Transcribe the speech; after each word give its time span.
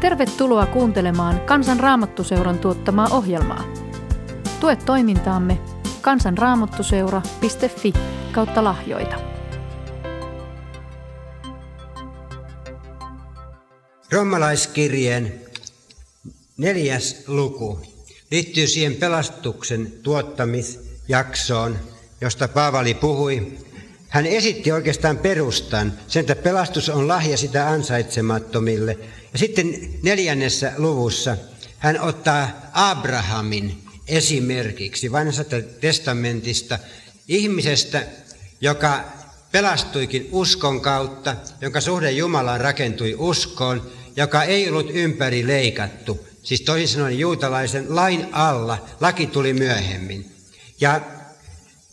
Tervetuloa 0.00 0.66
kuuntelemaan 0.66 1.40
Kansan 1.40 1.80
Raamattuseuran 1.80 2.58
tuottamaa 2.58 3.08
ohjelmaa. 3.10 3.64
Tue 4.60 4.76
toimintaamme 4.76 5.58
kansanraamattuseura.fi 6.00 7.92
kautta 8.32 8.64
lahjoita. 8.64 9.16
Rommalaiskirjeen 14.12 15.40
neljäs 16.56 17.24
luku 17.26 17.80
liittyy 18.30 18.66
siihen 18.66 18.94
pelastuksen 18.94 19.92
tuottamisjaksoon, 20.02 21.76
josta 22.20 22.48
Paavali 22.48 22.94
puhui 22.94 23.58
hän 24.08 24.26
esitti 24.26 24.72
oikeastaan 24.72 25.18
perustan, 25.18 25.92
sen, 26.08 26.20
että 26.20 26.36
pelastus 26.36 26.88
on 26.88 27.08
lahja 27.08 27.36
sitä 27.36 27.68
ansaitsemattomille. 27.68 28.98
Ja 29.32 29.38
sitten 29.38 29.94
neljännessä 30.02 30.72
luvussa 30.76 31.36
hän 31.78 32.00
ottaa 32.00 32.70
Abrahamin 32.72 33.82
esimerkiksi 34.06 35.12
vanhasta 35.12 35.44
testamentista 35.80 36.78
ihmisestä, 37.28 38.06
joka 38.60 39.04
pelastuikin 39.52 40.28
uskon 40.32 40.80
kautta, 40.80 41.36
jonka 41.60 41.80
suhde 41.80 42.10
Jumalaan 42.10 42.60
rakentui 42.60 43.14
uskoon, 43.18 43.90
joka 44.16 44.42
ei 44.42 44.68
ollut 44.68 44.90
ympäri 44.90 45.46
leikattu. 45.46 46.28
Siis 46.42 46.60
toisin 46.60 46.88
sanoen 46.88 47.18
juutalaisen 47.18 47.96
lain 47.96 48.28
alla, 48.32 48.86
laki 49.00 49.26
tuli 49.26 49.52
myöhemmin. 49.52 50.32
Ja 50.80 51.00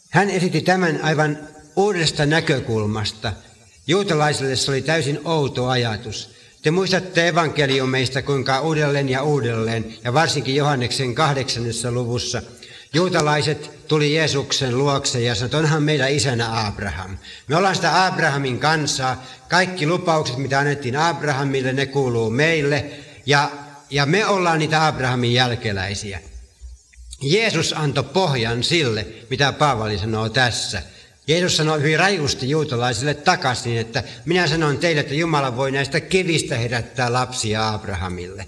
hän 0.10 0.30
esitti 0.30 0.62
tämän 0.62 1.00
aivan 1.04 1.55
uudesta 1.76 2.26
näkökulmasta. 2.26 3.34
Juutalaisille 3.88 4.56
se 4.56 4.72
oli 4.72 4.82
täysin 4.82 5.20
outo 5.24 5.68
ajatus. 5.68 6.36
Te 6.62 6.72
muistatte 6.72 7.28
evankeliumeista, 7.28 8.22
kuinka 8.22 8.62
uudelleen 8.62 9.10
ja 9.10 9.24
uudelleen, 9.24 9.96
ja 10.04 10.14
varsinkin 10.14 10.56
Johanneksen 10.56 11.16
kahdeksannessa 11.16 11.92
luvussa, 11.92 12.42
juutalaiset 12.94 13.88
tuli 13.88 14.16
Jeesuksen 14.16 14.78
luokse 14.78 15.22
ja 15.22 15.36
sanoi, 15.36 15.60
onhan 15.60 15.84
meidän 15.84 16.12
isänä 16.12 16.68
Abraham. 16.68 17.18
Me 17.48 17.56
ollaan 17.56 17.76
sitä 17.76 18.06
Abrahamin 18.06 18.60
kansaa. 18.60 19.26
Kaikki 19.50 19.88
lupaukset, 19.88 20.38
mitä 20.38 20.60
annettiin 20.60 20.96
Abrahamille, 20.96 21.74
ne 21.74 21.86
kuuluu 21.86 22.30
meille. 22.30 22.86
Ja, 23.26 23.52
ja 23.90 24.06
me 24.06 24.26
ollaan 24.26 24.60
niitä 24.60 24.88
Abrahamin 24.88 25.34
jälkeläisiä. 25.34 26.20
Jeesus 27.22 27.74
antoi 27.74 28.04
pohjan 28.04 28.64
sille, 28.64 29.08
mitä 29.30 29.52
Paavali 29.52 29.98
sanoo 29.98 30.30
tässä– 30.30 30.82
Jeesus 31.28 31.58
sanoi 31.58 31.82
hyvin 31.82 32.00
rajusti 32.00 32.50
juutalaisille 32.50 33.14
takaisin, 33.14 33.78
että 33.78 34.04
minä 34.26 34.48
sanon 34.48 34.78
teille, 34.78 35.02
että 35.02 35.14
Jumala 35.14 35.56
voi 35.56 35.72
näistä 35.72 36.00
kivistä 36.00 36.58
herättää 36.58 37.14
lapsia 37.14 37.74
Abrahamille. 37.74 38.48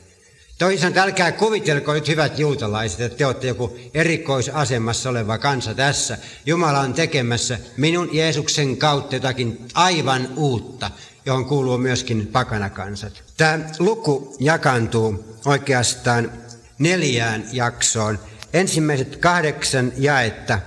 Toisin 0.58 0.88
että 0.88 1.04
älkää 1.04 1.32
kuvitelko 1.32 1.94
nyt 1.94 2.08
hyvät 2.08 2.40
juutalaiset, 2.40 3.02
että 3.02 3.18
te 3.18 3.26
olette 3.26 3.48
joku 3.48 3.78
erikoisasemassa 3.94 5.10
oleva 5.10 5.38
kansa 5.38 5.74
tässä. 5.74 6.18
Jumala 6.46 6.80
on 6.80 6.94
tekemässä 6.94 7.60
minun 7.78 8.10
Jeesuksen 8.14 8.78
kautta 8.78 9.16
jotakin 9.16 9.68
aivan 9.74 10.28
uutta, 10.36 10.92
johon 11.26 11.46
kuuluu 11.46 11.78
myöskin 11.78 12.28
pakanakansat. 12.28 13.24
Tämä 13.38 13.60
luku 13.80 14.36
jakantuu 14.40 15.38
oikeastaan 15.46 16.32
neljään 16.80 17.44
jaksoon. 17.52 18.20
Ensimmäiset 18.54 19.16
kahdeksan 19.16 19.92
jaetta 19.98 20.60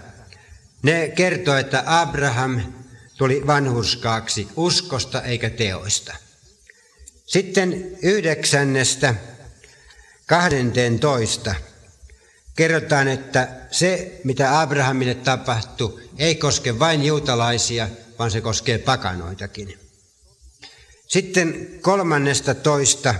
ne 0.83 1.09
kertoo, 1.09 1.57
että 1.57 1.83
Abraham 1.87 2.61
tuli 3.17 3.47
vanhurskaaksi 3.47 4.49
uskosta 4.57 5.23
eikä 5.23 5.51
teoista. 5.51 6.17
Sitten 7.27 7.99
yhdeksännestä 8.03 9.15
toista 10.99 11.55
kerrotaan, 12.57 13.09
että 13.09 13.49
se, 13.71 14.21
mitä 14.25 14.61
Abrahamille 14.61 15.15
tapahtui, 15.15 16.11
ei 16.19 16.35
koske 16.35 16.79
vain 16.79 17.05
juutalaisia, 17.05 17.89
vaan 18.19 18.31
se 18.31 18.41
koskee 18.41 18.79
pakanoitakin. 18.79 19.79
Sitten 21.07 21.69
kolmannesta 21.81 22.55
toista 22.55 23.15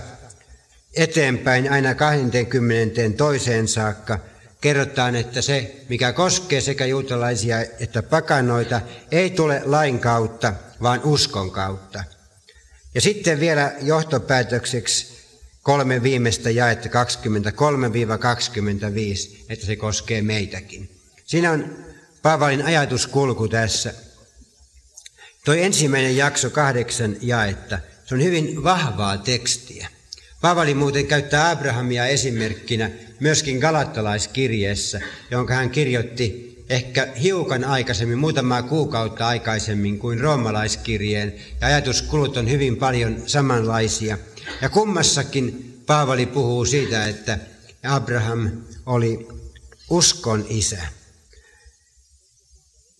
eteenpäin 0.95 1.71
aina 1.71 1.95
22 1.95 3.17
toiseen 3.17 3.67
saakka– 3.67 4.19
kerrotaan, 4.61 5.15
että 5.15 5.41
se, 5.41 5.75
mikä 5.89 6.13
koskee 6.13 6.61
sekä 6.61 6.85
juutalaisia 6.85 7.61
että 7.79 8.03
pakanoita, 8.03 8.81
ei 9.11 9.29
tule 9.29 9.61
lain 9.65 9.99
kautta, 9.99 10.53
vaan 10.81 11.01
uskon 11.03 11.51
kautta. 11.51 12.03
Ja 12.95 13.01
sitten 13.01 13.39
vielä 13.39 13.71
johtopäätökseksi 13.81 15.21
kolme 15.63 16.03
viimeistä 16.03 16.49
jaetta 16.49 16.89
23-25, 16.89 16.91
että 19.49 19.65
se 19.65 19.75
koskee 19.75 20.21
meitäkin. 20.21 20.89
Siinä 21.25 21.51
on 21.51 21.85
Paavalin 22.21 22.65
ajatuskulku 22.65 23.47
tässä. 23.47 23.93
Toi 25.45 25.63
ensimmäinen 25.63 26.17
jakso 26.17 26.49
kahdeksan 26.49 27.15
jaetta, 27.21 27.79
se 28.05 28.15
on 28.15 28.23
hyvin 28.23 28.63
vahvaa 28.63 29.17
tekstiä. 29.17 29.87
Paavali 30.41 30.73
muuten 30.73 31.07
käyttää 31.07 31.49
Abrahamia 31.49 32.05
esimerkkinä 32.05 32.91
myöskin 33.19 33.57
galattalaiskirjeessä, 33.57 35.01
jonka 35.31 35.53
hän 35.53 35.69
kirjoitti 35.69 36.55
ehkä 36.69 37.07
hiukan 37.21 37.63
aikaisemmin, 37.63 38.17
muutamaa 38.17 38.63
kuukautta 38.63 39.27
aikaisemmin 39.27 39.99
kuin 39.99 40.19
roomalaiskirjeen, 40.19 41.35
ja 41.61 41.67
ajatuskulut 41.67 42.37
on 42.37 42.49
hyvin 42.49 42.77
paljon 42.77 43.23
samanlaisia. 43.25 44.17
Ja 44.61 44.69
kummassakin 44.69 45.77
Paavali 45.85 46.25
puhuu 46.25 46.65
siitä, 46.65 47.05
että 47.05 47.37
Abraham 47.83 48.51
oli 48.85 49.27
uskon 49.89 50.45
isä. 50.49 50.81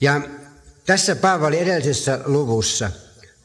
Ja 0.01 0.21
tässä 0.85 1.15
Paavali 1.15 1.59
edellisessä 1.59 2.19
luvussa 2.25 2.91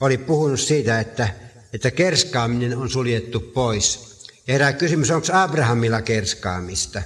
oli 0.00 0.18
puhunut 0.18 0.60
siitä, 0.60 1.00
että 1.00 1.45
että 1.76 1.91
kerskaaminen 1.91 2.78
on 2.78 2.91
suljettu 2.91 3.41
pois. 3.41 4.16
Ja 4.47 4.53
herää 4.53 4.72
kysymys, 4.72 5.10
onko 5.10 5.26
Abrahamilla 5.32 6.03
kerskaamista? 6.03 7.03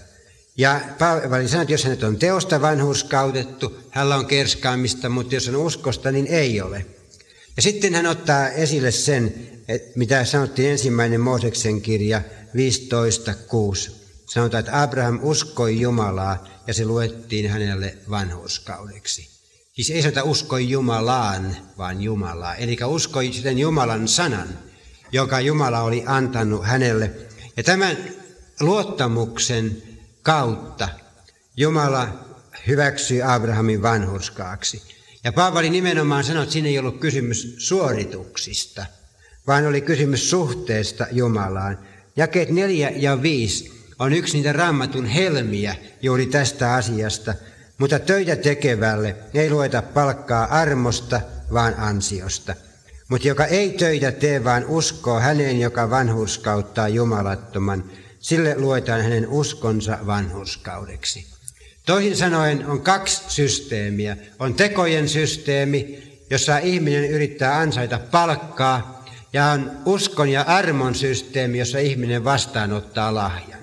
Ja 0.56 0.81
Paavali 0.98 1.48
sanoi, 1.48 1.62
että 1.62 1.72
jos 1.75 1.84
hänet 1.84 2.03
on 2.03 2.16
teosta 2.16 2.60
vanhurskautettu, 2.60 3.78
hänellä 3.91 4.16
on 4.16 4.26
kerskaamista, 4.26 5.08
mutta 5.08 5.34
jos 5.34 5.48
on 5.48 5.56
uskosta, 5.56 6.12
niin 6.12 6.26
ei 6.26 6.60
ole. 6.60 6.86
Ja 7.56 7.62
sitten 7.62 7.94
hän 7.94 8.06
ottaa 8.06 8.48
esille 8.48 8.91
sen, 8.91 9.34
mitä 9.94 10.25
sanottiin 10.25 10.70
ensimmäinen 10.70 11.20
Mooseksen 11.20 11.81
kirja 11.81 12.22
15.6. 13.87 13.92
Sanotaan, 14.26 14.60
että 14.60 14.82
Abraham 14.82 15.19
uskoi 15.22 15.81
Jumalaa 15.81 16.48
ja 16.66 16.75
se 16.75 16.84
luettiin 16.84 17.50
hänelle 17.50 17.98
vanhurskaudeksi. 18.10 19.29
Siis 19.80 19.91
ei 19.91 20.02
sanota 20.02 20.22
uskoi 20.22 20.70
Jumalaan, 20.70 21.56
vaan 21.78 22.02
Jumalaa. 22.02 22.54
Eli 22.54 22.76
uskoi 22.86 23.32
sitten 23.32 23.58
Jumalan 23.58 24.08
sanan, 24.08 24.48
joka 25.12 25.41
Jumala 25.41 25.82
oli 25.82 26.02
antanut 26.06 26.66
hänelle. 26.66 27.10
Ja 27.56 27.62
tämän 27.62 27.96
luottamuksen 28.60 29.82
kautta 30.22 30.88
Jumala 31.56 32.08
hyväksyi 32.66 33.22
Abrahamin 33.22 33.82
vanhurskaaksi. 33.82 34.82
Ja 35.24 35.32
Paavali 35.32 35.70
nimenomaan 35.70 36.24
sanoi, 36.24 36.42
että 36.42 36.52
siinä 36.52 36.69
ei 36.69 36.78
ollut 36.78 37.00
kysymys 37.00 37.54
suorituksista, 37.58 38.86
vaan 39.46 39.66
oli 39.66 39.80
kysymys 39.80 40.30
suhteesta 40.30 41.06
Jumalaan. 41.12 41.78
Jakeet 42.16 42.50
neljä 42.50 42.92
ja 42.96 43.22
viisi 43.22 43.72
on 43.98 44.12
yksi 44.12 44.36
niitä 44.36 44.52
raamatun 44.52 45.06
helmiä 45.06 45.76
juuri 46.02 46.26
tästä 46.26 46.74
asiasta– 46.74 47.34
mutta 47.80 47.98
töitä 47.98 48.36
tekevälle 48.36 49.16
ei 49.34 49.50
lueta 49.50 49.82
palkkaa 49.82 50.44
armosta, 50.44 51.20
vaan 51.52 51.74
ansiosta. 51.78 52.55
Mutta 53.08 53.28
joka 53.28 53.44
ei 53.44 53.70
töitä 53.70 54.12
tee, 54.12 54.44
vaan 54.44 54.64
uskoo 54.66 55.20
häneen, 55.20 55.60
joka 55.60 55.90
vanhurskauttaa 55.90 56.88
jumalattoman, 56.88 57.84
sille 58.19 58.55
luetaan 58.58 59.02
hänen 59.02 59.28
uskonsa 59.28 59.99
vanhurskaudeksi. 60.06 61.26
Toisin 61.87 62.16
sanoen 62.16 62.66
on 62.66 62.81
kaksi 62.81 63.22
systeemiä. 63.28 64.16
On 64.38 64.55
tekojen 64.55 65.08
systeemi, 65.08 66.02
jossa 66.31 66.58
ihminen 66.58 67.05
yrittää 67.05 67.58
ansaita 67.58 67.99
palkkaa, 67.99 69.05
ja 69.32 69.46
on 69.46 69.70
uskon 69.84 70.28
ja 70.28 70.43
armon 70.43 70.94
systeemi, 70.94 71.58
jossa 71.58 71.78
ihminen 71.78 72.25
vastaanottaa 72.25 73.14
lahjan. 73.14 73.60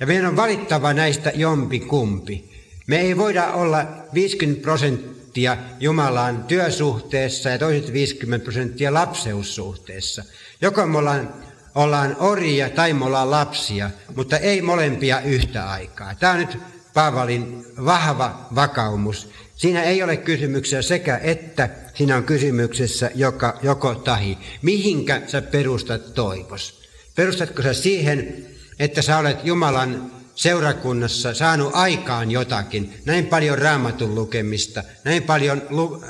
Ja 0.00 0.06
meidän 0.06 0.26
on 0.26 0.36
valittava 0.36 0.92
näistä 0.92 1.32
jompi 1.34 1.80
kumpi. 1.80 2.49
Me 2.90 3.00
ei 3.00 3.16
voida 3.16 3.52
olla 3.52 3.86
50 4.14 4.62
prosenttia 4.62 5.56
Jumalaan 5.80 6.44
työsuhteessa 6.44 7.48
ja 7.48 7.58
toiset 7.58 7.92
50 7.92 8.44
prosenttia 8.44 8.94
lapseussuhteessa. 8.94 10.24
Joko 10.60 10.86
me 10.86 10.98
ollaan, 10.98 11.34
ollaan 11.74 12.16
orjia 12.18 12.70
tai 12.70 12.92
me 12.92 13.04
ollaan 13.04 13.30
lapsia, 13.30 13.90
mutta 14.16 14.36
ei 14.36 14.62
molempia 14.62 15.20
yhtä 15.20 15.70
aikaa. 15.70 16.14
Tämä 16.14 16.32
on 16.32 16.38
nyt 16.38 16.58
Paavalin 16.94 17.64
vahva 17.84 18.48
vakaumus. 18.54 19.28
Siinä 19.56 19.82
ei 19.82 20.02
ole 20.02 20.16
kysymyksessä 20.16 20.88
sekä 20.88 21.20
että, 21.22 21.68
siinä 21.94 22.16
on 22.16 22.24
kysymyksessä 22.24 23.10
joka, 23.14 23.58
joko 23.62 23.94
tahi. 23.94 24.38
Mihinkä 24.62 25.22
sä 25.26 25.42
perustat 25.42 26.14
toivos? 26.14 26.82
Perustatko 27.14 27.62
sä 27.62 27.72
siihen, 27.72 28.46
että 28.78 29.02
sä 29.02 29.18
olet 29.18 29.44
Jumalan 29.44 30.19
seurakunnassa 30.34 31.34
saanut 31.34 31.70
aikaan 31.74 32.30
jotakin, 32.30 32.94
näin 33.04 33.26
paljon 33.26 33.58
raamatun 33.58 34.14
lukemista, 34.14 34.82
näin 35.04 35.22
paljon 35.22 35.62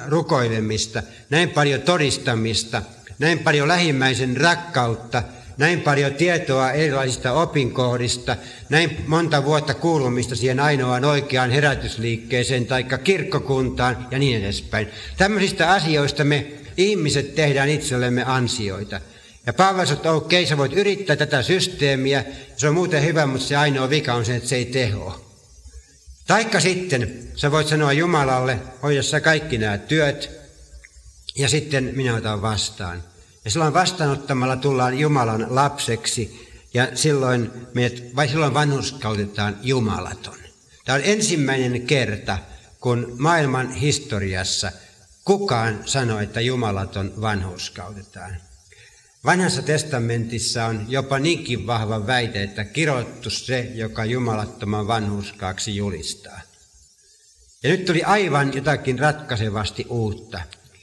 rukoilemista, 0.08 1.02
näin 1.30 1.50
paljon 1.50 1.82
todistamista, 1.82 2.82
näin 3.18 3.38
paljon 3.38 3.68
lähimmäisen 3.68 4.36
rakkautta, 4.36 5.22
näin 5.56 5.80
paljon 5.80 6.14
tietoa 6.14 6.72
erilaisista 6.72 7.32
opinkohdista, 7.32 8.36
näin 8.68 9.04
monta 9.06 9.44
vuotta 9.44 9.74
kuulumista 9.74 10.36
siihen 10.36 10.60
ainoaan 10.60 11.04
oikeaan 11.04 11.50
herätysliikkeeseen 11.50 12.66
tai 12.66 12.84
kirkkokuntaan 13.04 14.06
ja 14.10 14.18
niin 14.18 14.44
edespäin. 14.44 14.88
Tämmöisistä 15.16 15.70
asioista 15.70 16.24
me 16.24 16.46
ihmiset 16.76 17.34
tehdään 17.34 17.68
itsellemme 17.68 18.24
ansioita. 18.24 19.00
Ja 19.46 19.52
Paavali 19.52 19.86
sanoi, 19.86 19.96
että 19.96 20.12
okei, 20.12 20.46
sä 20.46 20.56
voit 20.56 20.72
yrittää 20.72 21.16
tätä 21.16 21.42
systeemiä, 21.42 22.24
se 22.56 22.68
on 22.68 22.74
muuten 22.74 23.04
hyvä, 23.04 23.26
mutta 23.26 23.46
se 23.46 23.56
ainoa 23.56 23.90
vika 23.90 24.14
on 24.14 24.24
se, 24.24 24.36
että 24.36 24.48
se 24.48 24.56
ei 24.56 24.64
tehoa. 24.64 25.20
Taikka 26.26 26.60
sitten 26.60 27.28
sä 27.36 27.50
voit 27.50 27.68
sanoa 27.68 27.92
Jumalalle, 27.92 28.58
hoida 28.82 29.02
sä 29.02 29.20
kaikki 29.20 29.58
nämä 29.58 29.78
työt, 29.78 30.30
ja 31.36 31.48
sitten 31.48 31.92
minä 31.96 32.14
otan 32.14 32.42
vastaan. 32.42 33.04
Ja 33.44 33.50
silloin 33.50 33.74
vastaanottamalla 33.74 34.56
tullaan 34.56 34.98
Jumalan 34.98 35.46
lapseksi, 35.48 36.48
ja 36.74 36.88
silloin, 36.94 37.52
meidät, 37.74 38.16
vai 38.16 38.28
silloin 38.28 38.54
vanhuskautetaan 38.54 39.58
Jumalaton. 39.62 40.38
Tämä 40.84 40.96
on 40.96 41.02
ensimmäinen 41.04 41.82
kerta, 41.82 42.38
kun 42.80 43.14
maailman 43.18 43.72
historiassa 43.72 44.72
kukaan 45.24 45.80
sanoi, 45.86 46.22
että 46.22 46.40
Jumalaton 46.40 47.12
vanhuskautetaan. 47.20 48.49
Vanhassa 49.24 49.62
testamentissa 49.62 50.66
on 50.66 50.86
jopa 50.88 51.18
niinkin 51.18 51.66
vahva 51.66 52.06
väite, 52.06 52.42
että 52.42 52.64
kirottu 52.64 53.30
se, 53.30 53.70
joka 53.74 54.04
jumalattoman 54.04 54.86
vanhuskaaksi 54.86 55.76
julistaa. 55.76 56.40
Ja 57.62 57.70
nyt 57.70 57.84
tuli 57.84 58.02
aivan 58.02 58.54
jotakin 58.54 58.98
ratkaisevasti 58.98 59.86
uutta. 59.88 60.40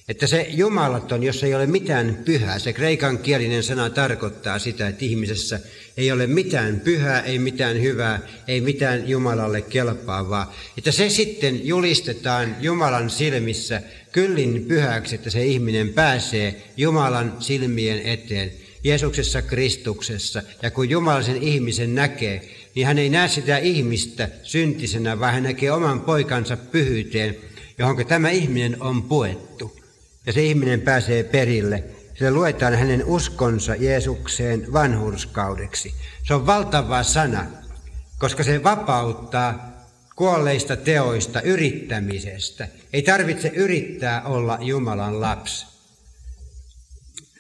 Että 0.08 0.28
se 0.28 0.48
jumalaton, 0.50 1.24
jos 1.24 1.44
ei 1.44 1.56
ole 1.56 1.66
mitään 1.66 2.22
pyhää, 2.26 2.60
se 2.60 2.74
kreikan 2.74 3.18
kielinen 3.18 3.64
sana 3.64 3.90
tarkoittaa 3.90 4.60
sitä, 4.60 4.88
että 4.88 5.06
ihmisessä 5.06 5.60
ei 5.98 6.12
ole 6.12 6.28
mitään 6.28 6.80
pyhää, 6.80 7.22
ei 7.22 7.40
mitään 7.40 7.82
hyvää, 7.82 8.20
ei 8.48 8.62
mitään 8.62 9.10
Jumalalle 9.10 9.62
kelpaavaa. 9.62 10.54
Että 10.78 10.92
se 10.92 11.10
sitten 11.10 11.68
julistetaan 11.68 12.56
Jumalan 12.60 13.10
silmissä 13.10 13.82
kyllin 14.18 14.66
pyhäksi, 14.68 15.16
että 15.16 15.30
se 15.30 15.46
ihminen 15.46 15.90
pääsee 15.90 16.64
Jumalan 16.78 17.36
silmien 17.40 18.00
eteen, 18.00 18.52
Jeesuksessa 18.84 19.42
Kristuksessa. 19.42 20.44
Ja 20.62 20.72
kun 20.72 20.90
Jumala 20.90 21.22
sen 21.22 21.44
ihmisen 21.44 21.96
näkee, 21.96 22.50
niin 22.76 22.88
hän 22.88 22.98
ei 22.98 23.10
näe 23.10 23.28
sitä 23.28 23.58
ihmistä 23.58 24.30
syntisenä, 24.44 25.20
vaan 25.20 25.34
hän 25.34 25.44
näkee 25.44 25.72
oman 25.72 26.02
poikansa 26.02 26.58
pyhyyteen, 26.58 27.38
johon 27.78 28.06
tämä 28.06 28.30
ihminen 28.30 28.82
on 28.82 29.04
puettu. 29.04 29.80
Ja 30.26 30.34
se 30.34 30.44
ihminen 30.44 30.82
pääsee 30.82 31.24
perille. 31.24 31.84
Sillä 32.16 32.32
luetaan 32.32 32.76
hänen 32.76 33.06
uskonsa 33.06 33.76
Jeesukseen 33.76 34.74
vanhurskaudeksi. 34.74 35.94
Se 36.28 36.34
on 36.34 36.46
valtava 36.46 37.04
sana, 37.04 37.46
koska 38.20 38.44
se 38.44 38.64
vapauttaa 38.64 39.77
kuolleista 40.18 40.76
teoista, 40.76 41.42
yrittämisestä. 41.42 42.68
Ei 42.94 43.02
tarvitse 43.02 43.48
yrittää 43.48 44.24
olla 44.24 44.58
Jumalan 44.62 45.22
lapsi. 45.22 45.66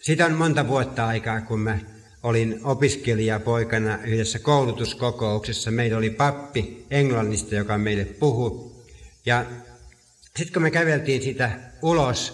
Sitä 0.02 0.26
on 0.26 0.34
monta 0.34 0.68
vuotta 0.68 1.08
aikaa, 1.08 1.42
kun 1.42 1.60
mä 1.60 1.80
olin 2.24 2.60
opiskelijapoikana 2.64 4.00
yhdessä 4.04 4.40
koulutuskokouksessa. 4.40 5.72
Meillä 5.72 5.98
oli 5.98 6.10
pappi 6.10 6.86
Englannista, 6.92 7.56
joka 7.56 7.78
meille 7.78 8.06
puhui. 8.06 8.72
Ja 9.26 9.46
sitten 10.36 10.54
kun 10.54 10.62
me 10.62 10.72
käveltiin 10.72 11.22
sitä 11.22 11.52
ulos, 11.82 12.34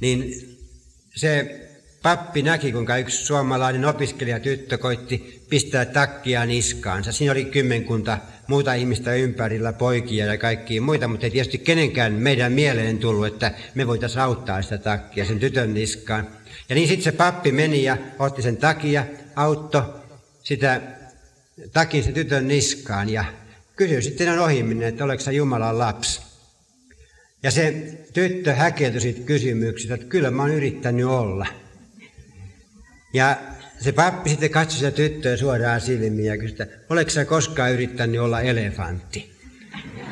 niin 0.00 0.34
se 1.16 1.60
pappi 2.02 2.42
näki, 2.42 2.72
kuinka 2.72 2.96
yksi 2.96 3.26
suomalainen 3.26 3.84
opiskelijatyttö 3.84 4.78
koitti 4.78 5.44
pistää 5.48 5.84
takkia 5.84 6.46
niskaansa. 6.46 7.12
Siinä 7.12 7.32
oli 7.32 7.44
kymmenkunta 7.44 8.18
muuta 8.46 8.74
ihmistä 8.74 9.14
ympärillä, 9.14 9.72
poikia 9.72 10.26
ja 10.26 10.38
kaikkia 10.38 10.82
muita, 10.82 11.08
mutta 11.08 11.26
ei 11.26 11.30
tietysti 11.30 11.58
kenenkään 11.58 12.12
meidän 12.12 12.52
mieleen 12.52 12.98
tullut, 12.98 13.26
että 13.26 13.52
me 13.74 13.86
voitaisiin 13.86 14.22
auttaa 14.22 14.62
sitä 14.62 14.78
takkia 14.78 15.24
sen 15.24 15.38
tytön 15.38 15.74
niskaan. 15.74 16.28
Ja 16.68 16.74
niin 16.74 16.88
sitten 16.88 17.04
se 17.04 17.12
pappi 17.12 17.52
meni 17.52 17.82
ja 17.82 17.96
otti 18.18 18.42
sen 18.42 18.56
takia, 18.56 19.06
autto 19.36 20.04
sitä 20.42 20.80
takin 21.72 22.04
sen 22.04 22.14
tytön 22.14 22.48
niskaan 22.48 23.08
ja 23.08 23.24
kysyi 23.76 24.02
sitten 24.02 24.38
ohiminen, 24.38 24.88
että 24.88 25.04
oletko 25.04 25.30
Jumalan 25.30 25.78
lapsi. 25.78 26.20
Ja 27.42 27.50
se 27.50 27.74
tyttö 28.12 28.54
häkeltyi 28.54 29.00
siitä 29.00 29.20
kysymyksestä, 29.20 29.94
että 29.94 30.06
kyllä 30.06 30.30
mä 30.30 30.42
oon 30.42 30.54
yrittänyt 30.54 31.06
olla. 31.06 31.46
Ja 33.12 33.36
se 33.80 33.92
pappi 33.92 34.30
sitten 34.30 34.50
katsoi 34.50 34.78
sitä 34.78 34.90
tyttöä 34.90 35.36
suoraan 35.36 35.80
silmiin 35.80 36.24
ja 36.24 36.38
kysyi, 36.38 36.56
että 36.62 36.76
oletko 36.90 37.10
sä 37.10 37.24
koskaan 37.24 37.72
yrittänyt 37.72 38.20
olla 38.20 38.40
elefantti? 38.40 39.32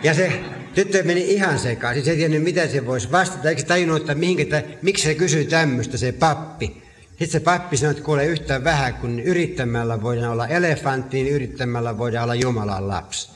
Ja 0.02 0.14
se 0.14 0.40
tyttö 0.74 1.02
meni 1.02 1.32
ihan 1.32 1.58
sekaisin. 1.58 2.04
Se 2.04 2.10
ei 2.10 2.16
tiennyt, 2.16 2.42
mitä 2.42 2.68
se 2.68 2.86
voisi 2.86 3.12
vastata. 3.12 3.48
Eikö 3.48 3.60
se 3.60 3.66
tajunnut, 3.66 4.00
että 4.00 4.14
mihinkä, 4.14 4.62
miksi 4.82 5.04
se 5.04 5.14
kysyy 5.14 5.44
tämmöistä, 5.44 5.96
se 5.96 6.12
pappi. 6.12 6.82
Sitten 7.08 7.30
se 7.30 7.40
pappi 7.40 7.76
sanoi, 7.76 7.90
että 7.90 8.04
kuule 8.04 8.26
yhtä 8.26 8.64
vähän, 8.64 8.94
kun 8.94 9.20
yrittämällä 9.20 10.02
voidaan 10.02 10.32
olla 10.32 10.46
elefantti, 10.46 11.22
niin 11.22 11.34
yrittämällä 11.34 11.98
voidaan 11.98 12.24
olla 12.24 12.34
Jumalan 12.34 12.88
lapsi. 12.88 13.28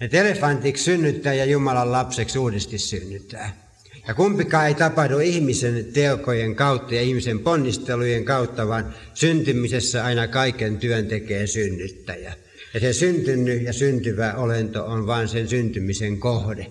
Että 0.00 0.20
elefantiksi 0.20 0.84
synnyttää 0.84 1.34
ja 1.34 1.44
Jumalan 1.44 1.92
lapseksi 1.92 2.38
uudesti 2.38 2.78
synnyttää. 2.78 3.61
Ja 4.08 4.14
kumpikaan 4.14 4.66
ei 4.66 4.74
tapahdu 4.74 5.18
ihmisen 5.18 5.84
teokojen 5.92 6.54
kautta 6.54 6.94
ja 6.94 7.02
ihmisen 7.02 7.38
ponnistelujen 7.38 8.24
kautta, 8.24 8.68
vaan 8.68 8.94
syntymisessä 9.14 10.04
aina 10.04 10.28
kaiken 10.28 10.78
työn 10.78 11.06
tekee 11.06 11.46
synnyttäjä. 11.46 12.34
Ja 12.74 12.80
se 12.80 12.92
syntynyt 12.92 13.62
ja 13.62 13.72
syntyvä 13.72 14.34
olento 14.34 14.86
on 14.86 15.06
vain 15.06 15.28
sen 15.28 15.48
syntymisen 15.48 16.18
kohde. 16.18 16.66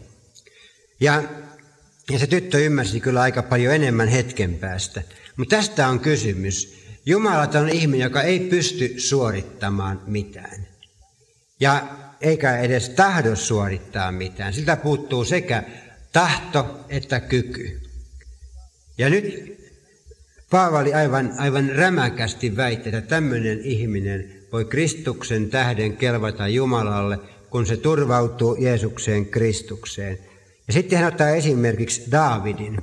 Ja, 1.00 1.24
ja 2.12 2.20
se 2.20 2.28
tyttö 2.28 2.60
ymmärsi 2.60 3.00
kyllä 3.00 3.22
aika 3.22 3.44
paljon 3.44 3.76
enemmän 3.76 4.08
hetken 4.08 4.56
päästä. 4.56 5.02
Mutta 5.38 5.56
tästä 5.56 5.88
on 5.88 6.00
kysymys. 6.00 6.82
Jumalaton 7.06 7.70
ihminen, 7.70 8.04
joka 8.04 8.22
ei 8.22 8.40
pysty 8.40 9.00
suorittamaan 9.00 10.02
mitään. 10.08 10.68
Ja 11.60 11.88
eikä 12.22 12.58
edes 12.58 12.90
tahdo 12.90 13.36
suorittaa 13.36 14.12
mitään. 14.12 14.54
Siltä 14.54 14.76
puuttuu 14.76 15.26
sekä 15.26 15.64
tahto 16.12 16.86
että 16.90 17.20
kyky. 17.20 17.82
Ja 18.98 19.10
nyt 19.10 19.52
Paavali 20.52 20.94
aivan, 20.94 21.34
aivan 21.38 21.70
rämäkästi 21.70 22.58
väitti, 22.58 22.90
että 22.90 23.02
tämmöinen 23.02 23.60
ihminen 23.64 24.34
voi 24.52 24.66
Kristuksen 24.66 25.50
tähden 25.50 25.98
kelvata 25.98 26.48
Jumalalle, 26.48 27.20
kun 27.50 27.66
se 27.66 27.78
turvautuu 27.78 28.56
Jeesukseen 28.56 29.26
Kristukseen. 29.26 30.18
Ja 30.68 30.74
sitten 30.74 31.00
hän 31.00 31.08
ottaa 31.08 31.30
esimerkiksi 31.30 32.12
Daavidin. 32.12 32.78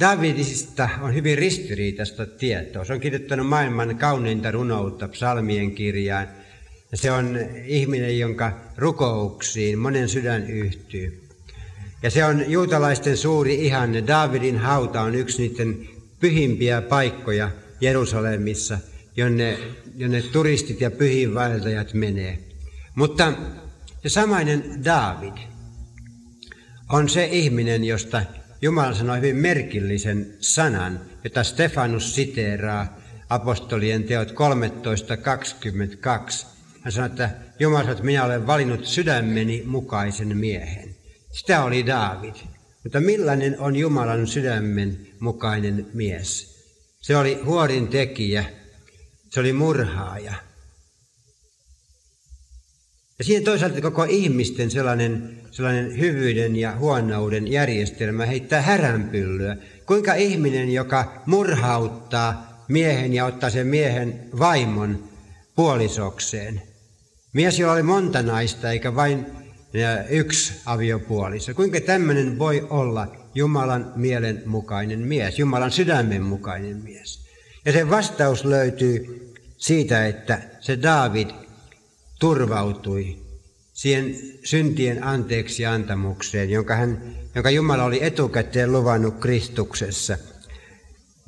Davidista 0.00 0.88
on 1.02 1.14
hyvin 1.14 1.38
ristiriitaista 1.38 2.26
tietoa. 2.26 2.84
Se 2.84 2.92
on 2.92 3.00
kirjoittanut 3.00 3.48
maailman 3.48 3.98
kauneinta 3.98 4.50
runoutta 4.50 5.08
psalmien 5.08 5.72
kirjaan. 5.72 6.28
Ja 6.92 6.98
se 6.98 7.10
on 7.10 7.38
ihminen, 7.64 8.18
jonka 8.18 8.60
rukouksiin 8.76 9.78
monen 9.78 10.08
sydän 10.08 10.50
yhtyy. 10.50 11.25
Ja 12.02 12.10
se 12.10 12.24
on 12.24 12.50
juutalaisten 12.50 13.16
suuri 13.16 13.54
ihanne. 13.54 14.06
Davidin 14.06 14.58
hauta 14.58 15.00
on 15.00 15.14
yksi 15.14 15.42
niiden 15.42 15.88
pyhimpiä 16.20 16.82
paikkoja 16.82 17.50
Jerusalemissa, 17.80 18.78
jonne, 19.16 19.58
jonne 19.96 20.22
turistit 20.22 20.80
ja 20.80 20.90
pyhiinvaeltajat 20.90 21.94
menee. 21.94 22.38
Mutta 22.94 23.32
se 24.02 24.08
samainen 24.08 24.84
David 24.84 25.36
on 26.92 27.08
se 27.08 27.24
ihminen, 27.24 27.84
josta 27.84 28.22
Jumala 28.62 28.94
sanoi 28.94 29.16
hyvin 29.16 29.36
merkillisen 29.36 30.34
sanan, 30.40 31.00
jota 31.24 31.44
Stefanus 31.44 32.14
siteeraa 32.14 32.98
apostolien 33.28 34.04
teot 34.04 34.30
13.22. 34.30 34.34
Hän 36.80 36.92
sanoi, 36.92 37.10
että 37.10 37.30
Jumala 37.58 37.80
sanoi, 37.80 37.92
että 37.92 38.04
minä 38.04 38.24
olen 38.24 38.46
valinnut 38.46 38.86
sydämeni 38.86 39.62
mukaisen 39.66 40.36
miehen. 40.36 40.95
Sitä 41.36 41.64
oli 41.64 41.86
Daavid. 41.86 42.34
Mutta 42.84 43.00
millainen 43.00 43.60
on 43.60 43.76
Jumalan 43.76 44.26
sydämen 44.26 45.06
mukainen 45.20 45.86
mies? 45.94 46.56
Se 47.00 47.16
oli 47.16 47.34
huorin 47.44 47.88
tekijä, 47.88 48.44
se 49.30 49.40
oli 49.40 49.52
murhaaja. 49.52 50.34
Ja 53.18 53.24
siihen 53.24 53.44
toisaalta 53.44 53.80
koko 53.80 54.04
ihmisten 54.04 54.70
sellainen, 54.70 55.40
sellainen 55.50 55.98
hyvyyden 55.98 56.56
ja 56.56 56.76
huonouden 56.76 57.52
järjestelmä 57.52 58.26
heittää 58.26 58.62
häränpyllyä. 58.62 59.56
Kuinka 59.86 60.14
ihminen, 60.14 60.72
joka 60.72 61.22
murhauttaa 61.26 62.64
miehen 62.68 63.14
ja 63.14 63.24
ottaa 63.24 63.50
sen 63.50 63.66
miehen 63.66 64.28
vaimon 64.38 65.08
puolisokseen. 65.56 66.62
Mies, 67.32 67.58
jolla 67.58 67.72
oli 67.72 67.82
monta 67.82 68.22
naista 68.22 68.70
eikä 68.70 68.94
vain 68.94 69.45
yksi 70.08 70.52
aviopuoliso. 70.66 71.54
Kuinka 71.54 71.80
tämmöinen 71.80 72.38
voi 72.38 72.66
olla 72.70 73.16
Jumalan 73.34 73.92
mielen 73.96 74.42
mukainen 74.46 74.98
mies, 74.98 75.38
Jumalan 75.38 75.70
sydämen 75.70 76.22
mukainen 76.22 76.76
mies? 76.76 77.26
Ja 77.64 77.72
se 77.72 77.90
vastaus 77.90 78.44
löytyy 78.44 79.22
siitä, 79.56 80.06
että 80.06 80.38
se 80.60 80.82
David 80.82 81.30
turvautui 82.18 83.16
siihen 83.72 84.16
syntien 84.44 85.04
anteeksi 85.04 85.66
antamukseen, 85.66 86.50
jonka, 86.50 86.76
hän, 86.76 87.16
jonka 87.34 87.50
Jumala 87.50 87.84
oli 87.84 88.04
etukäteen 88.04 88.72
luvannut 88.72 89.14
Kristuksessa. 89.20 90.18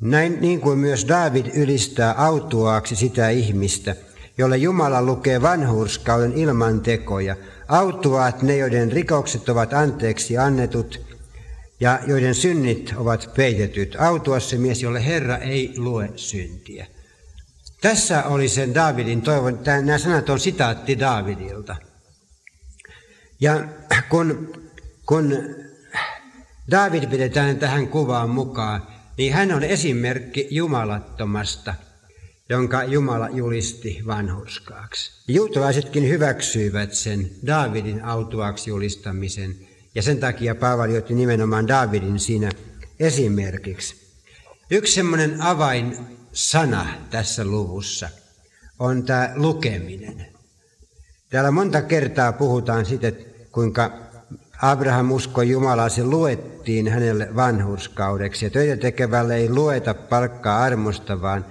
Näin 0.01 0.37
niin 0.41 0.61
kuin 0.61 0.79
myös 0.79 1.07
David 1.07 1.45
ylistää 1.53 2.13
autuaaksi 2.13 2.95
sitä 2.95 3.29
ihmistä, 3.29 3.95
jolle 4.37 4.57
Jumala 4.57 5.01
lukee 5.01 5.41
vanhurskauden 5.41 6.33
ilman 6.33 6.81
tekoja. 6.81 7.35
Autuaat 7.69 8.41
ne, 8.41 8.57
joiden 8.57 8.91
rikokset 8.91 9.49
ovat 9.49 9.73
anteeksi 9.73 10.37
annetut 10.37 11.01
ja 11.79 11.99
joiden 12.07 12.35
synnit 12.35 12.93
ovat 12.97 13.29
peitetyt. 13.35 13.95
Autuas 13.99 14.49
se 14.49 14.57
mies, 14.57 14.81
jolle 14.83 15.05
Herra 15.05 15.37
ei 15.37 15.73
lue 15.77 16.09
syntiä. 16.15 16.87
Tässä 17.81 18.23
oli 18.23 18.49
sen 18.49 18.73
Davidin 18.73 19.21
toivon. 19.21 19.59
Nämä 19.65 19.97
sanat 19.97 20.29
on 20.29 20.39
sitaatti 20.39 20.99
Davidilta. 20.99 21.75
Ja 23.39 23.63
kun, 24.09 24.53
kun 25.05 25.33
David 26.71 27.07
pidetään 27.07 27.57
tähän 27.57 27.87
kuvaan 27.87 28.29
mukaan, 28.29 28.87
niin 29.17 29.33
hän 29.33 29.51
on 29.51 29.63
esimerkki 29.63 30.47
jumalattomasta, 30.51 31.73
jonka 32.49 32.83
Jumala 32.83 33.29
julisti 33.29 34.01
vanhurskaaksi. 34.07 35.11
Juutalaisetkin 35.27 36.09
hyväksyivät 36.09 36.93
sen 36.93 37.31
Davidin 37.47 38.03
autuaksi 38.03 38.69
julistamisen, 38.69 39.55
ja 39.95 40.01
sen 40.01 40.17
takia 40.17 40.55
Paavali 40.55 40.97
otti 40.97 41.13
nimenomaan 41.13 41.67
Davidin 41.67 42.19
siinä 42.19 42.51
esimerkiksi. 42.99 43.95
Yksi 44.71 44.93
semmoinen 44.93 45.41
avain 45.41 45.97
sana 46.33 46.85
tässä 47.09 47.45
luvussa 47.45 48.09
on 48.79 49.03
tämä 49.03 49.31
lukeminen. 49.35 50.25
Täällä 51.29 51.51
monta 51.51 51.81
kertaa 51.81 52.33
puhutaan 52.33 52.85
siitä, 52.85 53.11
kuinka 53.51 53.91
Abraham 54.61 55.11
uskoi 55.11 55.49
Jumalaa, 55.49 55.89
se 55.89 56.03
luettiin 56.03 56.87
hänelle 56.87 57.35
vanhurskaudeksi. 57.35 58.45
Ja 58.45 58.49
töitä 58.49 58.77
tekevälle 58.77 59.35
ei 59.35 59.49
lueta 59.49 59.93
palkkaa 59.93 60.63
armosta, 60.63 61.21
vaan 61.21 61.45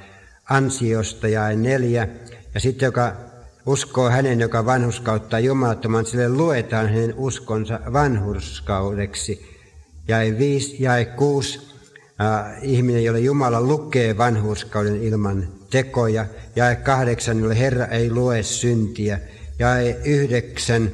ansiosta 0.51 1.29
ja 1.29 1.57
neljä. 1.57 2.09
Ja 2.55 2.61
sitten 2.61 2.87
joka 2.87 3.17
uskoo 3.67 4.11
hänen, 4.11 4.41
joka 4.41 4.67
vanhurskauttaa 4.67 5.41
Jumalattoman, 5.41 6.07
sille 6.07 6.29
luetaan 6.29 6.89
hänen 6.89 7.15
uskonsa 7.17 7.81
vanhurskaudeksi. 7.93 9.59
Jäi 10.09 10.39
viisi, 10.39 10.77
jäi 10.83 11.05
kuusi, 11.05 11.61
äh, 12.21 12.59
ihminen, 12.63 13.05
jolle 13.05 13.21
Jumala 13.21 13.61
lukee 13.63 14.19
vanhurskauden 14.19 15.03
ilman 15.03 15.49
tekoja. 15.71 16.27
Jae 16.57 16.77
kahdeksan, 16.77 17.41
jolle 17.41 17.59
Herra 17.59 17.87
ei 17.87 18.11
lue 18.11 18.43
syntiä. 18.43 19.21
Jae 19.59 20.01
yhdeksän, 20.05 20.93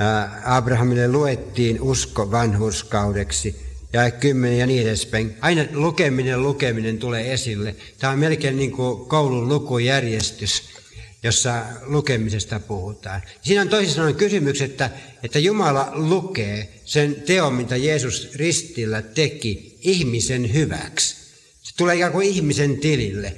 äh, 0.00 0.56
Abrahamille 0.56 1.08
luettiin 1.08 1.80
usko 1.80 2.30
vanhurskaudeksi. 2.30 3.69
Ja 3.92 4.10
kymmenen 4.10 4.58
ja 4.58 4.66
niin 4.66 4.82
edespäin. 4.82 5.36
Aina 5.40 5.64
lukeminen, 5.72 6.42
lukeminen 6.42 6.98
tulee 6.98 7.32
esille. 7.32 7.76
Tämä 7.98 8.12
on 8.12 8.18
melkein 8.18 8.56
niin 8.56 8.72
kuin 8.72 9.08
koulun 9.08 9.48
lukujärjestys, 9.48 10.62
jossa 11.22 11.64
lukemisesta 11.82 12.60
puhutaan. 12.60 13.22
Siinä 13.42 13.62
on 13.62 13.68
toisin 13.68 13.94
sanoen 13.94 14.14
kysymys, 14.14 14.62
että, 14.62 14.90
että 15.22 15.38
Jumala 15.38 15.90
lukee 15.92 16.80
sen 16.84 17.14
teon, 17.26 17.54
mitä 17.54 17.76
Jeesus 17.76 18.28
ristillä 18.34 19.02
teki, 19.02 19.78
ihmisen 19.80 20.54
hyväksi. 20.54 21.16
Se 21.62 21.76
tulee 21.76 21.96
ikään 21.96 22.12
kuin 22.12 22.26
ihmisen 22.26 22.78
tilille. 22.78 23.36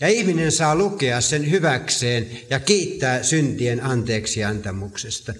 Ja 0.00 0.08
ihminen 0.08 0.52
saa 0.52 0.76
lukea 0.76 1.20
sen 1.20 1.50
hyväkseen 1.50 2.30
ja 2.50 2.60
kiittää 2.60 3.22
syntien 3.22 3.84
anteeksiantamuksesta. 3.84 5.34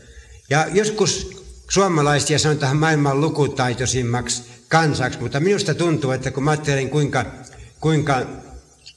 Ja 0.50 0.66
joskus 0.72 1.45
suomalaisia 1.70 2.38
sanotaan 2.38 2.76
maailman 2.76 3.20
lukutaitoisimmaksi 3.20 4.42
kansaksi, 4.68 5.20
mutta 5.20 5.40
minusta 5.40 5.74
tuntuu, 5.74 6.10
että 6.10 6.30
kun 6.30 6.44
mä 6.44 6.50
ajattelen 6.50 6.90
kuinka, 6.90 7.26
kuinka 7.80 8.22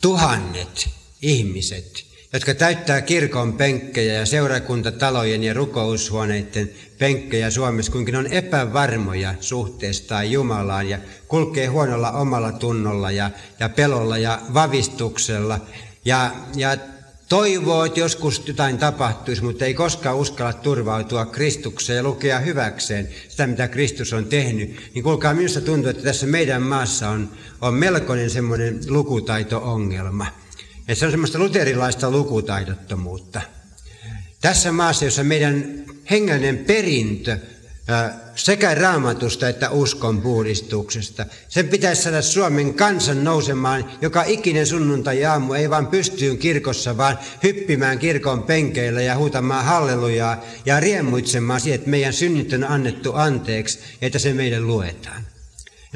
tuhannet 0.02 0.90
ihmiset 1.22 2.10
jotka 2.34 2.54
täyttää 2.54 3.02
kirkon 3.02 3.54
penkkejä 3.54 4.14
ja 4.14 4.26
seurakuntatalojen 4.26 5.44
ja 5.44 5.54
rukoushuoneiden 5.54 6.72
penkkejä 6.98 7.50
Suomessa, 7.50 7.92
kuinka 7.92 8.12
ne 8.12 8.18
on 8.18 8.34
epävarmoja 8.34 9.34
suhteesta 9.40 10.24
Jumalaan 10.24 10.90
ja 10.90 11.00
kulkee 11.28 11.68
huonolla 11.68 12.12
omalla 12.12 12.52
tunnolla 12.52 13.12
ja, 13.12 13.32
ja 13.60 13.70
pelolla 13.70 14.18
ja 14.18 14.42
vavistuksella. 14.54 15.60
Ja, 16.06 16.32
ja 16.56 16.78
toivoo, 17.30 17.86
että 17.86 18.00
joskus 18.00 18.48
jotain 18.48 18.78
tapahtuisi, 18.78 19.44
mutta 19.44 19.66
ei 19.66 19.74
koskaan 19.74 20.18
uskalla 20.18 20.54
turvautua 20.54 21.26
Kristukseen 21.26 21.98
ja 21.98 22.04
lukea 22.04 22.40
hyväkseen 22.40 23.10
sitä, 23.30 23.48
mitä 23.48 23.68
Kristus 23.68 24.14
on 24.14 24.26
tehnyt, 24.26 24.92
niin 24.94 25.04
kuulkaa, 25.04 25.34
minusta 25.34 25.62
tuntuu, 25.62 25.90
että 25.90 26.04
tässä 26.04 26.28
meidän 26.28 26.62
maassa 26.62 27.10
on, 27.10 27.30
on 27.62 27.74
melkoinen 27.74 28.30
semmoinen 28.30 28.80
lukutaito-ongelma. 28.88 30.28
Että 30.80 30.96
se 30.96 31.06
on 31.06 31.12
semmoista 31.12 31.40
luterilaista 31.40 32.12
lukutaidottomuutta. 32.12 33.42
Tässä 34.42 34.72
maassa, 34.72 35.06
jossa 35.06 35.24
meidän 35.24 35.86
hengellinen 36.12 36.58
perintö 36.58 37.38
sekä 38.36 38.76
raamatusta 38.76 39.50
että 39.50 39.70
uskon 39.70 40.22
puhdistuksesta. 40.22 41.26
Sen 41.50 41.68
pitäisi 41.68 42.02
saada 42.02 42.22
Suomen 42.22 42.74
kansan 42.74 43.24
nousemaan 43.24 43.92
joka 44.02 44.24
ikinen 44.24 44.68
sunnuntai 44.68 45.26
aamu, 45.26 45.54
ei 45.54 45.70
vaan 45.70 45.88
pystyyn 45.88 46.38
kirkossa, 46.38 46.98
vaan 46.98 47.20
hyppimään 47.44 48.00
kirkon 48.00 48.44
penkeillä 48.44 49.02
ja 49.02 49.18
huutamaan 49.18 49.66
hallelujaa 49.66 50.44
ja 50.66 50.80
riemuitsemaan 50.80 51.62
siihen, 51.62 51.80
että 51.80 51.90
meidän 51.90 52.14
synnit 52.14 52.54
on 52.54 52.64
annettu 52.64 53.12
anteeksi, 53.14 53.80
että 54.02 54.20
se 54.20 54.34
meille 54.34 54.60
luetaan. 54.60 55.24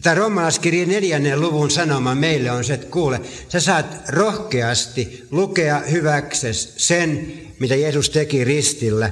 Tämä 0.01 0.15
roomalaiskirjan 0.15 0.89
neljännen 0.89 1.41
luvun 1.41 1.71
sanoma 1.71 2.15
meille 2.15 2.51
on 2.51 2.63
se, 2.63 2.73
että 2.73 2.87
kuule, 2.87 3.21
sä 3.49 3.59
saat 3.59 3.85
rohkeasti 4.07 5.27
lukea 5.31 5.79
hyväkses 5.79 6.73
sen, 6.77 7.33
mitä 7.59 7.75
Jeesus 7.75 8.09
teki 8.09 8.43
ristillä. 8.43 9.09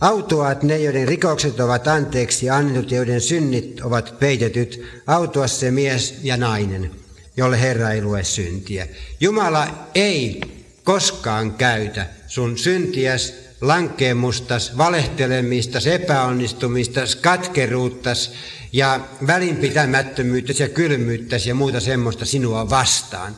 Autuaat 0.00 0.62
ne, 0.62 0.78
joiden 0.78 1.08
rikokset 1.08 1.60
ovat 1.60 1.88
anteeksi 1.88 2.50
annetut 2.50 2.90
ja 2.90 2.96
joiden 2.96 3.20
synnit 3.20 3.80
ovat 3.80 4.14
peitetyt. 4.18 4.84
Autua 5.06 5.46
se 5.46 5.70
mies 5.70 6.18
ja 6.22 6.36
nainen, 6.36 6.90
jolle 7.36 7.60
Herra 7.60 7.90
ei 7.90 8.02
lue 8.02 8.24
syntiä. 8.24 8.88
Jumala 9.20 9.88
ei 9.94 10.40
koskaan 10.84 11.54
käytä 11.54 12.06
sun 12.26 12.58
syntiäs, 12.58 13.34
lankeemustas, 13.60 14.78
valehtelemistas, 14.78 15.86
epäonnistumistas, 15.86 17.16
katkeruuttas, 17.16 18.32
ja 18.72 19.00
välinpitämättömyyttäsi 19.26 20.62
ja 20.62 20.68
kylmyyttäsi 20.68 21.48
ja 21.48 21.54
muuta 21.54 21.80
semmoista 21.80 22.24
sinua 22.24 22.70
vastaan. 22.70 23.36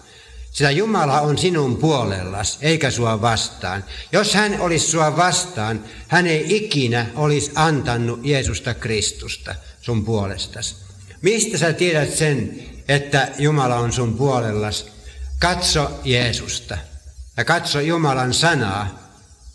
Sillä 0.52 0.70
Jumala 0.70 1.20
on 1.20 1.38
sinun 1.38 1.76
puolellas, 1.76 2.58
eikä 2.62 2.90
sua 2.90 3.20
vastaan. 3.20 3.84
Jos 4.12 4.34
hän 4.34 4.60
olisi 4.60 4.86
sua 4.86 5.16
vastaan, 5.16 5.84
hän 6.08 6.26
ei 6.26 6.56
ikinä 6.56 7.06
olisi 7.14 7.52
antanut 7.54 8.20
Jeesusta 8.22 8.74
Kristusta 8.74 9.54
sun 9.80 10.04
puolestasi. 10.04 10.76
Mistä 11.22 11.58
sä 11.58 11.72
tiedät 11.72 12.14
sen, 12.14 12.62
että 12.88 13.28
Jumala 13.38 13.76
on 13.76 13.92
sun 13.92 14.16
puolellas? 14.16 14.86
Katso 15.38 16.00
Jeesusta 16.04 16.78
ja 17.36 17.44
katso 17.44 17.80
Jumalan 17.80 18.34
sanaa 18.34 19.02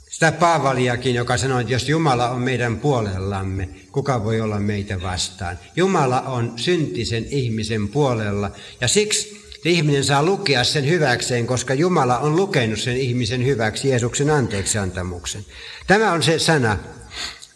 sitä 0.10 0.32
Paavaliakin, 0.32 1.16
joka 1.16 1.38
sanoi, 1.38 1.62
että 1.62 1.74
jos 1.74 1.90
Jumala 1.90 2.30
on 2.30 2.42
meidän 2.42 2.78
puolellamme, 2.78 3.70
kuka 3.92 4.24
voi 4.24 4.42
olla 4.42 4.60
meitä 4.60 5.02
vastaan? 5.02 5.60
Jumala 5.76 6.22
on 6.22 6.54
syntisen 6.56 7.26
ihmisen 7.30 7.88
puolella 7.88 8.52
ja 8.82 8.88
siksi 8.88 9.47
ihminen 9.66 10.04
saa 10.04 10.24
lukea 10.24 10.64
sen 10.64 10.88
hyväkseen, 10.88 11.48
koska 11.48 11.74
Jumala 11.74 12.18
on 12.20 12.36
lukenut 12.36 12.80
sen 12.80 12.98
ihmisen 12.98 13.46
hyväksi 13.46 13.90
Jeesuksen 13.90 14.30
anteeksiantamuksen. 14.30 15.46
Tämä 15.88 16.12
on 16.12 16.24
se 16.24 16.40
sana. 16.40 16.78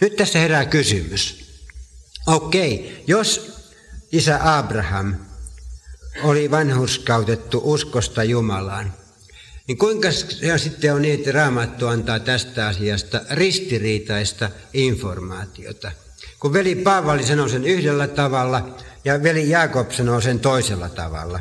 Nyt 0.01 0.15
tässä 0.15 0.39
herää 0.39 0.65
kysymys. 0.65 1.51
Okei, 2.27 3.03
jos 3.07 3.57
isä 4.11 4.57
Abraham 4.57 5.15
oli 6.23 6.51
vanhuskautettu 6.51 7.61
uskosta 7.63 8.23
Jumalaan, 8.23 8.93
niin 9.67 9.77
kuinka 9.77 10.11
se 10.11 10.57
sitten 10.57 10.93
on 10.93 11.01
niin, 11.01 11.19
että 11.19 11.31
Raamattu 11.31 11.87
antaa 11.87 12.19
tästä 12.19 12.67
asiasta 12.67 13.21
ristiriitaista 13.29 14.49
informaatiota? 14.73 15.91
Kun 16.39 16.53
veli 16.53 16.75
Paavali 16.75 17.23
sanoo 17.23 17.47
sen 17.47 17.65
yhdellä 17.65 18.07
tavalla 18.07 18.77
ja 19.05 19.23
veli 19.23 19.49
Jaakob 19.49 19.91
sanoo 19.91 20.21
sen 20.21 20.39
toisella 20.39 20.89
tavalla. 20.89 21.39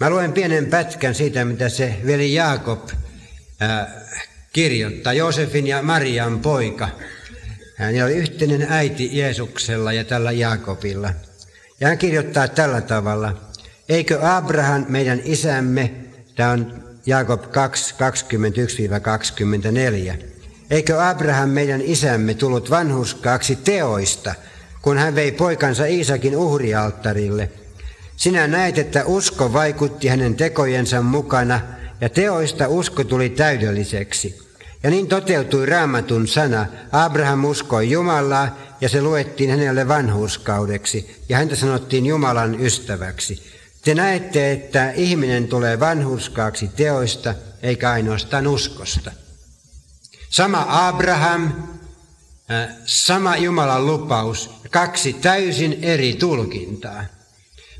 Mä 0.00 0.10
luen 0.10 0.32
pienen 0.32 0.66
pätkän 0.66 1.14
siitä, 1.14 1.44
mitä 1.44 1.68
se 1.68 1.96
veli 2.06 2.34
Jaakob 2.34 2.88
ää, 3.60 4.00
kirjoittaa. 4.52 5.12
Joosefin 5.12 5.66
ja 5.66 5.82
Marian 5.82 6.40
poika. 6.40 6.88
Hän 7.76 7.94
oli 8.04 8.12
yhteinen 8.12 8.66
äiti 8.70 9.18
Jeesuksella 9.18 9.92
ja 9.92 10.04
tällä 10.04 10.32
Jaakobilla. 10.32 11.10
Ja 11.80 11.88
hän 11.88 11.98
kirjoittaa 11.98 12.48
tällä 12.48 12.80
tavalla. 12.80 13.40
Eikö 13.88 14.18
Abraham 14.22 14.84
meidän 14.88 15.20
isämme, 15.24 15.90
tämä 16.36 16.50
on 16.50 16.84
Jaakob 17.06 17.42
2, 17.50 17.94
21-24. 20.14 20.24
Eikö 20.70 21.08
Abraham 21.08 21.48
meidän 21.48 21.80
isämme 21.80 22.34
tullut 22.34 22.70
vanhuskaaksi 22.70 23.56
teoista, 23.56 24.34
kun 24.82 24.98
hän 24.98 25.14
vei 25.14 25.32
poikansa 25.32 25.84
Iisakin 25.84 26.36
uhrialttarille? 26.36 27.50
Sinä 28.20 28.46
näet, 28.46 28.78
että 28.78 29.04
usko 29.04 29.52
vaikutti 29.52 30.08
hänen 30.08 30.34
tekojensa 30.34 31.02
mukana 31.02 31.60
ja 32.00 32.08
teoista 32.08 32.68
usko 32.68 33.04
tuli 33.04 33.28
täydelliseksi. 33.28 34.38
Ja 34.82 34.90
niin 34.90 35.06
toteutui 35.06 35.66
raamatun 35.66 36.28
sana, 36.28 36.66
Abraham 36.92 37.44
uskoi 37.44 37.90
Jumalaa 37.90 38.58
ja 38.80 38.88
se 38.88 39.02
luettiin 39.02 39.50
hänelle 39.50 39.88
vanhuskaudeksi 39.88 41.24
ja 41.28 41.36
häntä 41.36 41.56
sanottiin 41.56 42.06
Jumalan 42.06 42.60
ystäväksi. 42.60 43.42
Te 43.84 43.94
näette, 43.94 44.52
että 44.52 44.90
ihminen 44.90 45.48
tulee 45.48 45.80
vanhuskaaksi 45.80 46.68
teoista 46.68 47.34
eikä 47.62 47.90
ainoastaan 47.90 48.46
uskosta. 48.46 49.12
Sama 50.30 50.66
Abraham, 50.68 51.52
äh, 52.50 52.68
sama 52.84 53.36
Jumalan 53.36 53.86
lupaus, 53.86 54.50
kaksi 54.70 55.12
täysin 55.12 55.78
eri 55.82 56.14
tulkintaa. 56.14 57.19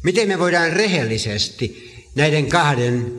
Miten 0.02 0.28
me 0.28 0.38
voidaan 0.38 0.72
rehellisesti 0.72 1.94
näiden 2.14 2.46
kahden 2.46 3.12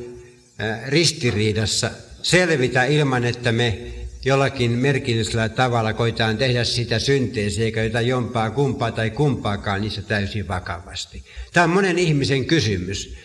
ristiriidassa 0.88 1.92
selvitä 2.22 2.84
ilman, 2.84 3.26
että 3.26 3.52
me 3.52 3.78
jollakin 4.26 4.72
merkillisellä 4.72 5.50
tavalla 5.50 5.94
koitaan 5.94 6.38
tehdä 6.38 6.64
sitä 6.64 7.00
synteesiä, 7.00 7.66
eikä 7.66 7.84
jotain 7.84 8.08
jompaa 8.08 8.50
kumpaa 8.50 8.92
tai 8.92 9.10
kumpaakaan 9.10 9.82
niissä 9.82 10.02
täysin 10.02 10.48
vakavasti. 10.48 11.24
Tämä 11.54 11.64
on 11.64 11.70
monen 11.70 12.00
ihmisen 12.00 12.46
kysymys. 12.46 13.16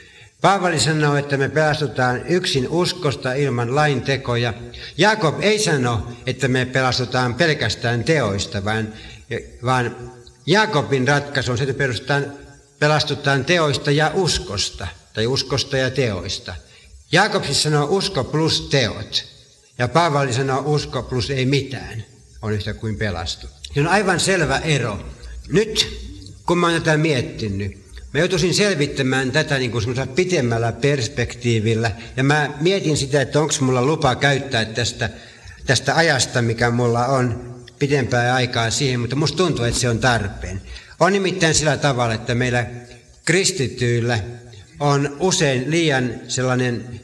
Paavali 0.41 0.81
sanoo, 0.81 1.17
että 1.17 1.37
me 1.37 1.49
pelastutaan 1.49 2.27
yksin 2.29 2.69
uskosta 2.69 3.35
ilman 3.35 3.75
lain 3.75 4.03
tekoja. 4.03 4.55
Jakob 4.99 5.43
ei 5.43 5.59
sano, 5.59 6.13
että 6.27 6.49
me 6.49 6.67
pelastutaan 6.67 7.35
pelkästään 7.35 8.05
teoista, 8.05 8.65
vaan, 8.65 8.93
vaan 9.65 9.97
Jakobin 10.47 11.09
ratkaisu 11.09 11.53
on 11.53 11.59
se, 11.59 11.65
että 11.65 11.79
perustetaan, 11.79 12.33
pelastutaan 12.79 13.45
teoista 13.45 13.91
ja 13.91 14.11
uskosta, 14.15 14.87
tai 15.15 15.27
uskosta 15.27 15.77
ja 15.77 15.91
teoista. 15.91 16.55
Jakob 17.13 17.45
siis 17.45 17.63
sanoo 17.63 17.87
usko 17.91 18.25
plus 18.25 18.61
teot, 18.61 19.25
ja 19.79 19.89
Paavali 19.89 20.33
sanoo 20.33 20.63
usko 20.65 21.03
plus 21.03 21.31
ei 21.31 21.47
mitään, 21.47 22.05
on 22.43 22.53
yhtä 22.53 22.75
kuin 22.75 22.97
pelastu. 22.97 23.47
Se 23.75 23.81
on 23.81 23.89
aivan 23.89 24.21
selvä 24.21 24.59
ero. 24.59 24.99
Nyt, 25.49 26.01
kun 26.47 26.59
mä 26.59 26.67
oon 26.67 26.83
tätä 26.83 26.97
miettinyt, 26.97 27.87
Mä 28.17 28.21
joutuisin 28.21 28.55
selvittämään 28.55 29.33
tätä 29.33 29.59
niin 29.59 29.71
kuin 29.71 29.85
pitemmällä 30.15 30.73
perspektiivillä. 30.73 31.91
Ja 32.17 32.25
mä 32.25 32.51
mietin 32.61 32.97
sitä, 32.97 33.21
että 33.21 33.41
onko 33.41 33.55
mulla 33.61 33.85
lupa 33.85 34.15
käyttää 34.15 34.65
tästä, 34.65 35.11
tästä 35.67 35.97
ajasta, 35.97 36.43
mikä 36.43 36.71
mulla 36.71 37.07
on 37.07 37.55
pidempää 37.79 38.35
aikaa 38.35 38.71
siihen, 38.71 39.01
mutta 39.01 39.17
musta 39.17 39.37
tuntuu, 39.37 39.65
että 39.65 39.81
se 39.81 39.89
on 39.89 39.99
tarpeen. 39.99 40.63
On 41.01 41.13
nimittäin 41.13 41.55
sillä 41.55 41.77
tavalla, 41.77 42.15
että 42.15 42.35
meillä 42.35 42.67
kristityillä 43.25 44.19
on 44.81 45.17
usein 45.21 45.71
liian 45.71 46.15
sellainen 46.29 47.01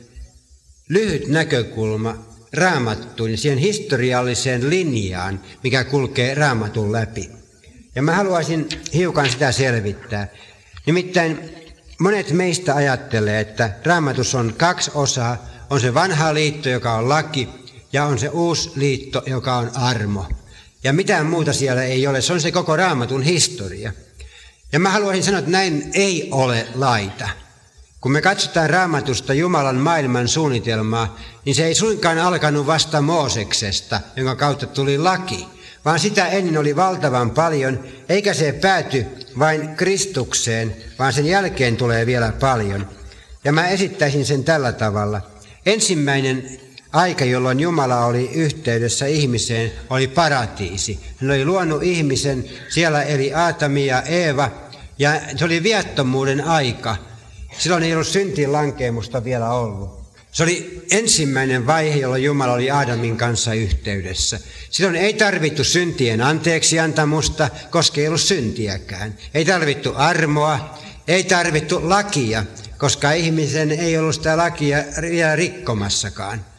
lyhyt 0.88 1.28
näkökulma 1.28 2.26
raamattuun 2.52 3.30
ja 3.30 3.36
siihen 3.36 3.58
historialliseen 3.58 4.70
linjaan, 4.70 5.40
mikä 5.62 5.84
kulkee 5.84 6.34
raamatun 6.34 6.92
läpi. 6.92 7.30
Ja 7.94 8.02
mä 8.02 8.14
haluaisin 8.14 8.68
hiukan 8.94 9.30
sitä 9.30 9.52
selvittää. 9.52 10.28
Nimittäin 10.86 11.38
monet 11.98 12.30
meistä 12.30 12.74
ajattelee, 12.74 13.40
että 13.40 13.70
raamatus 13.84 14.34
on 14.34 14.54
kaksi 14.56 14.90
osaa. 14.94 15.46
On 15.70 15.80
se 15.80 15.94
vanha 15.94 16.34
liitto, 16.34 16.68
joka 16.68 16.94
on 16.94 17.08
laki, 17.08 17.48
ja 17.92 18.04
on 18.04 18.18
se 18.18 18.28
uusi 18.28 18.72
liitto, 18.76 19.22
joka 19.26 19.56
on 19.56 19.70
armo. 19.74 20.26
Ja 20.84 20.92
mitään 20.92 21.26
muuta 21.26 21.52
siellä 21.52 21.82
ei 21.82 22.06
ole. 22.06 22.20
Se 22.20 22.32
on 22.32 22.40
se 22.40 22.52
koko 22.52 22.76
raamatun 22.76 23.22
historia. 23.22 23.92
Ja 24.72 24.78
mä 24.78 24.90
haluaisin 24.90 25.24
sanoa, 25.24 25.38
että 25.38 25.50
näin 25.50 25.90
ei 25.94 26.28
ole 26.30 26.66
laita. 26.74 27.28
Kun 28.00 28.12
me 28.12 28.20
katsotaan 28.20 28.70
raamatusta 28.70 29.34
Jumalan 29.34 29.76
maailman 29.76 30.28
suunnitelmaa, 30.28 31.18
niin 31.44 31.54
se 31.54 31.66
ei 31.66 31.74
suinkaan 31.74 32.18
alkanut 32.18 32.66
vasta 32.66 33.00
Mooseksesta, 33.00 34.00
jonka 34.16 34.36
kautta 34.36 34.66
tuli 34.66 34.98
laki, 34.98 35.46
vaan 35.84 35.98
sitä 35.98 36.26
ennen 36.26 36.58
oli 36.58 36.76
valtavan 36.76 37.30
paljon, 37.30 37.84
eikä 38.08 38.34
se 38.34 38.52
pääty 38.52 39.06
vain 39.38 39.76
Kristukseen, 39.76 40.76
vaan 40.98 41.12
sen 41.12 41.26
jälkeen 41.26 41.76
tulee 41.76 42.06
vielä 42.06 42.32
paljon. 42.40 42.88
Ja 43.44 43.52
mä 43.52 43.68
esittäisin 43.68 44.26
sen 44.26 44.44
tällä 44.44 44.72
tavalla. 44.72 45.20
Ensimmäinen 45.66 46.60
aika, 46.92 47.24
jolloin 47.24 47.60
Jumala 47.60 48.04
oli 48.04 48.30
yhteydessä 48.34 49.06
ihmiseen, 49.06 49.72
oli 49.90 50.08
paratiisi. 50.08 51.00
Hän 51.16 51.30
oli 51.30 51.44
luonut 51.44 51.82
ihmisen, 51.82 52.44
siellä 52.68 53.02
eli 53.02 53.34
Aatami 53.34 53.86
ja 53.86 54.02
Eeva, 54.02 54.50
ja 54.98 55.20
se 55.36 55.44
oli 55.44 55.62
viattomuuden 55.62 56.44
aika. 56.44 56.96
Silloin 57.58 57.82
ei 57.82 57.92
ollut 57.92 58.06
syntiin 58.06 58.52
lankeemusta 58.52 59.24
vielä 59.24 59.50
ollut. 59.50 60.02
Se 60.32 60.42
oli 60.42 60.82
ensimmäinen 60.90 61.66
vaihe, 61.66 61.98
jolloin 61.98 62.24
Jumala 62.24 62.52
oli 62.52 62.70
Aadamin 62.70 63.16
kanssa 63.16 63.54
yhteydessä. 63.54 64.40
Silloin 64.70 64.96
ei 64.96 65.14
tarvittu 65.14 65.64
syntien 65.64 66.20
anteeksiantamusta, 66.20 67.48
koska 67.70 68.00
ei 68.00 68.08
ollut 68.08 68.20
syntiäkään. 68.20 69.14
Ei 69.34 69.44
tarvittu 69.44 69.92
armoa, 69.96 70.78
ei 71.08 71.24
tarvittu 71.24 71.88
lakia, 71.88 72.44
koska 72.78 73.12
ihmisen 73.12 73.70
ei 73.70 73.98
ollut 73.98 74.14
sitä 74.14 74.36
lakia 74.36 74.78
vielä 75.02 75.36
rikkomassakaan. 75.36 76.51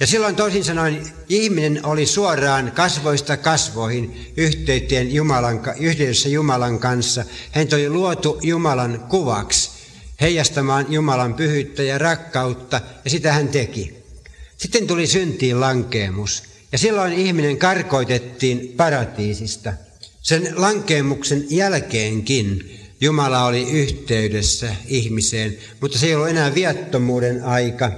Ja 0.00 0.06
silloin 0.06 0.36
toisin 0.36 0.64
sanoen 0.64 1.06
ihminen 1.28 1.86
oli 1.86 2.06
suoraan 2.06 2.72
kasvoista 2.74 3.36
kasvoihin 3.36 4.32
yhteyteen 4.36 5.14
Jumalan, 5.14 5.60
yhteydessä 5.80 6.28
Jumalan 6.28 6.78
kanssa. 6.78 7.24
Hän 7.52 7.66
oli 7.72 7.88
luotu 7.88 8.38
Jumalan 8.42 9.06
kuvaksi 9.08 9.70
heijastamaan 10.20 10.86
Jumalan 10.88 11.34
pyhyyttä 11.34 11.82
ja 11.82 11.98
rakkautta, 11.98 12.80
ja 13.04 13.10
sitä 13.10 13.32
hän 13.32 13.48
teki. 13.48 13.94
Sitten 14.56 14.86
tuli 14.86 15.06
syntiin 15.06 15.60
lankeemus, 15.60 16.42
ja 16.72 16.78
silloin 16.78 17.12
ihminen 17.12 17.58
karkoitettiin 17.58 18.74
paratiisista. 18.76 19.72
Sen 20.22 20.52
lankeemuksen 20.56 21.46
jälkeenkin 21.50 22.80
Jumala 23.00 23.44
oli 23.44 23.70
yhteydessä 23.70 24.76
ihmiseen, 24.86 25.58
mutta 25.80 25.98
se 25.98 26.06
ei 26.06 26.14
ollut 26.14 26.28
enää 26.28 26.54
viattomuuden 26.54 27.44
aika, 27.44 27.92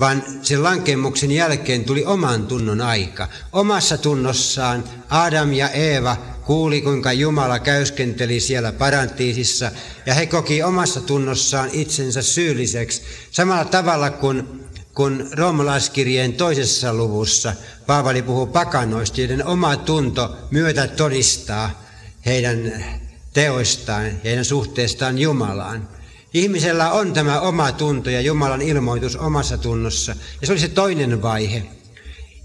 vaan 0.00 0.24
sen 0.42 0.62
lankemuksen 0.62 1.30
jälkeen 1.30 1.84
tuli 1.84 2.04
oman 2.04 2.46
tunnon 2.46 2.80
aika. 2.80 3.28
Omassa 3.52 3.98
tunnossaan 3.98 4.84
Adam 5.10 5.52
ja 5.52 5.68
Eeva 5.70 6.16
kuuli, 6.46 6.82
kuinka 6.82 7.12
Jumala 7.12 7.58
käyskenteli 7.58 8.40
siellä 8.40 8.72
parantiisissa, 8.72 9.70
ja 10.06 10.14
he 10.14 10.26
koki 10.26 10.62
omassa 10.62 11.00
tunnossaan 11.00 11.70
itsensä 11.72 12.22
syylliseksi, 12.22 13.02
samalla 13.30 13.64
tavalla 13.64 14.10
kuin 14.10 14.66
kun 14.94 15.28
roomalaiskirjeen 15.32 16.32
toisessa 16.32 16.94
luvussa 16.94 17.52
Paavali 17.86 18.22
puhuu 18.22 18.46
pakanoista, 18.46 19.20
joiden 19.20 19.46
oma 19.46 19.76
tunto 19.76 20.36
myötä 20.50 20.88
todistaa 20.88 21.82
heidän 22.26 22.84
teoistaan 23.32 24.10
heidän 24.24 24.44
suhteestaan 24.44 25.18
Jumalaan. 25.18 25.88
Ihmisellä 26.36 26.92
on 26.92 27.12
tämä 27.12 27.40
oma 27.40 27.72
tunto 27.72 28.10
ja 28.10 28.20
Jumalan 28.20 28.62
ilmoitus 28.62 29.16
omassa 29.16 29.58
tunnossa. 29.58 30.16
Ja 30.40 30.46
se 30.46 30.52
oli 30.52 30.60
se 30.60 30.68
toinen 30.68 31.22
vaihe. 31.22 31.62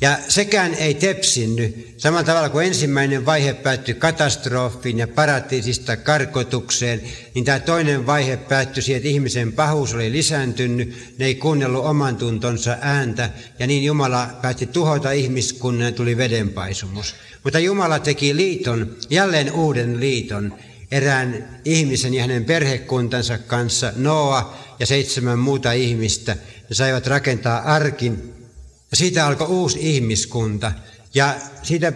Ja 0.02 0.18
sekään 0.28 0.74
ei 0.74 0.94
tepsinny. 0.94 1.88
Samalla 1.98 2.24
tavalla 2.24 2.50
kuin 2.50 2.68
ensimmäinen 2.68 3.26
vaihe 3.26 3.54
päättyi 3.54 3.94
katastrofiin 3.94 4.98
ja 4.98 5.08
paratiisista 5.08 5.98
karkotukseen, 5.98 7.02
niin 7.36 7.46
tämä 7.46 7.60
toinen 7.60 8.06
vaihe 8.06 8.38
päättyi 8.38 8.84
siihen, 8.84 8.98
että 8.98 9.10
ihmisen 9.10 9.54
pahuus 9.54 9.94
oli 9.94 10.12
lisääntynyt, 10.12 11.16
ne 11.18 11.26
ei 11.26 11.36
kuunnellut 11.36 11.86
oman 11.86 12.16
tuntonsa 12.16 12.78
ääntä, 12.82 13.30
ja 13.60 13.68
niin 13.68 13.84
Jumala 13.84 14.30
päätti 14.42 14.66
tuhota 14.66 15.12
ihmiskunnan 15.12 15.86
ja 15.86 15.92
tuli 15.92 16.18
vedenpaisumus. 16.18 17.16
Mutta 17.44 17.60
Jumala 17.60 18.00
teki 18.00 18.36
liiton, 18.36 18.96
jälleen 19.10 19.52
uuden 19.52 20.00
liiton, 20.00 20.54
erään 20.92 21.60
ihmisen 21.66 22.14
ja 22.14 22.22
hänen 22.22 22.46
perhekuntansa 22.46 23.38
kanssa, 23.38 23.94
Noa 23.96 24.58
ja 24.80 24.86
seitsemän 24.86 25.40
muuta 25.40 25.72
ihmistä. 25.72 26.38
Ne 26.70 26.76
saivat 26.76 27.08
rakentaa 27.08 27.62
arkin. 27.62 28.34
Ja 28.92 28.98
siitä 28.98 29.28
alkoi 29.28 29.48
uusi 29.48 29.80
ihmiskunta. 29.82 30.72
Ja 31.14 31.36
siitä 31.64 31.94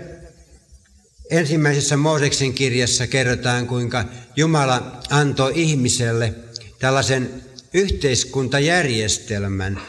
ensimmäisessä 1.31 1.97
Mooseksen 1.97 2.53
kirjassa 2.53 3.07
kerrotaan, 3.07 3.67
kuinka 3.67 4.05
Jumala 4.35 5.01
antoi 5.09 5.51
ihmiselle 5.55 6.33
tällaisen 6.79 7.43
yhteiskuntajärjestelmän, 7.73 9.81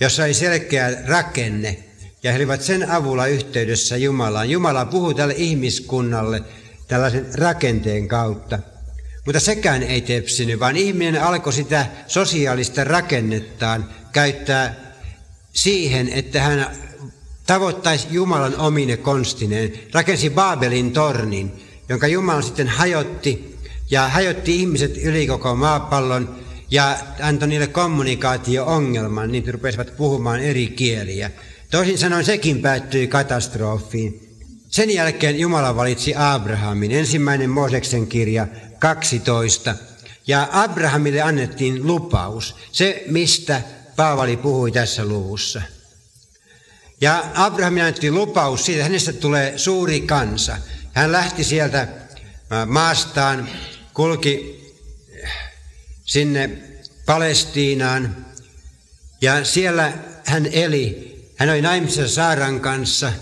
jossa 0.00 0.24
oli 0.24 0.34
selkeä 0.34 1.02
rakenne, 1.06 1.84
ja 2.22 2.32
he 2.32 2.36
olivat 2.36 2.62
sen 2.62 2.90
avulla 2.90 3.26
yhteydessä 3.26 3.96
Jumalaan. 3.96 4.50
Jumala 4.50 4.84
puhuu 4.84 5.14
tälle 5.14 5.34
ihmiskunnalle 5.36 6.42
tällaisen 6.92 7.26
rakenteen 7.34 8.08
kautta. 8.08 8.58
Mutta 9.24 9.40
sekään 9.40 9.82
ei 9.82 10.00
tepsinyt, 10.00 10.60
vaan 10.60 10.76
ihminen 10.76 11.22
alkoi 11.22 11.52
sitä 11.52 11.86
sosiaalista 12.06 12.84
rakennettaan 12.84 13.88
käyttää 14.12 14.74
siihen, 15.52 16.08
että 16.08 16.42
hän 16.42 16.66
tavoittaisi 17.46 18.08
Jumalan 18.10 18.56
omine 18.56 18.96
konstineen. 18.96 19.72
Rakensi 19.92 20.30
Baabelin 20.30 20.92
tornin, 20.92 21.52
jonka 21.88 22.06
Jumala 22.06 22.42
sitten 22.42 22.68
hajotti 22.68 23.58
ja 23.90 24.08
hajotti 24.08 24.56
ihmiset 24.56 24.96
yli 24.96 25.26
koko 25.26 25.56
maapallon 25.56 26.38
ja 26.70 26.98
antoi 27.20 27.48
niille 27.48 27.66
kommunikaatio-ongelman, 27.66 29.32
niin 29.32 29.54
rupesivat 29.54 29.96
puhumaan 29.96 30.40
eri 30.40 30.66
kieliä. 30.66 31.30
Toisin 31.70 31.98
sanoen 31.98 32.24
sekin 32.24 32.62
päättyi 32.62 33.06
katastrofiin. 33.06 34.31
Sen 34.72 34.90
jälkeen 34.90 35.38
Jumala 35.38 35.76
valitsi 35.76 36.14
Abrahamin, 36.16 36.92
ensimmäinen 36.92 37.50
Mooseksen 37.50 38.06
kirja 38.06 38.46
12. 38.78 39.74
Ja 40.26 40.48
Abrahamille 40.52 41.20
annettiin 41.20 41.86
lupaus, 41.86 42.56
se 42.72 43.04
mistä 43.06 43.62
Paavali 43.96 44.36
puhui 44.36 44.72
tässä 44.72 45.04
luvussa. 45.04 45.62
Ja 47.00 47.24
Abrahamille 47.34 47.82
annettiin 47.82 48.14
lupaus 48.14 48.66
siitä, 48.66 48.82
hänestä 48.82 49.12
tulee 49.12 49.58
suuri 49.58 50.00
kansa. 50.00 50.56
Hän 50.92 51.12
lähti 51.12 51.44
sieltä 51.44 51.88
maastaan, 52.66 53.48
kulki 53.94 54.62
sinne 56.04 56.50
Palestiinaan 57.06 58.26
ja 59.20 59.44
siellä 59.44 59.92
hän 60.24 60.46
eli. 60.52 61.12
Hän 61.36 61.50
oli 61.50 61.62
naimisissa 61.62 62.14
Saaran 62.14 62.60
kanssa 62.60 63.12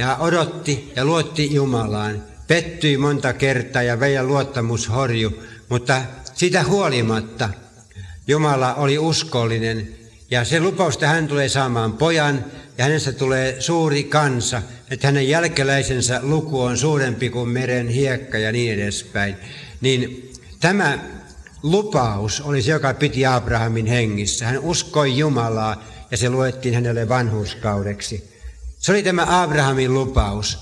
ja 0.00 0.16
odotti 0.16 0.92
ja 0.96 1.04
luotti 1.04 1.54
Jumalaan. 1.54 2.22
Pettyi 2.48 2.96
monta 2.96 3.32
kertaa 3.32 3.82
ja 3.82 4.00
veidän 4.00 4.28
luottamus 4.28 4.88
horju, 4.88 5.42
mutta 5.68 6.02
sitä 6.34 6.64
huolimatta 6.64 7.48
Jumala 8.26 8.74
oli 8.74 8.98
uskollinen 8.98 9.88
ja 10.30 10.44
se 10.44 10.60
lupaus, 10.60 10.94
että 10.94 11.08
hän 11.08 11.28
tulee 11.28 11.48
saamaan 11.48 11.92
pojan 11.92 12.44
ja 12.78 12.84
hänestä 12.84 13.12
tulee 13.12 13.60
suuri 13.60 14.04
kansa, 14.04 14.62
että 14.90 15.06
hänen 15.06 15.28
jälkeläisensä 15.28 16.20
luku 16.22 16.60
on 16.60 16.76
suurempi 16.76 17.30
kuin 17.30 17.48
meren 17.48 17.88
hiekka 17.88 18.38
ja 18.38 18.52
niin 18.52 18.74
edespäin. 18.74 19.36
Niin 19.80 20.32
tämä 20.60 20.98
lupaus 21.62 22.40
oli 22.40 22.62
se, 22.62 22.70
joka 22.70 22.94
piti 22.94 23.26
Abrahamin 23.26 23.86
hengissä. 23.86 24.46
Hän 24.46 24.58
uskoi 24.58 25.18
Jumalaa 25.18 25.84
ja 26.10 26.16
se 26.16 26.30
luettiin 26.30 26.74
hänelle 26.74 27.08
vanhuuskaudeksi. 27.08 28.29
Se 28.80 28.92
oli 28.92 29.02
tämä 29.02 29.42
Abrahamin 29.42 29.94
lupaus. 29.94 30.58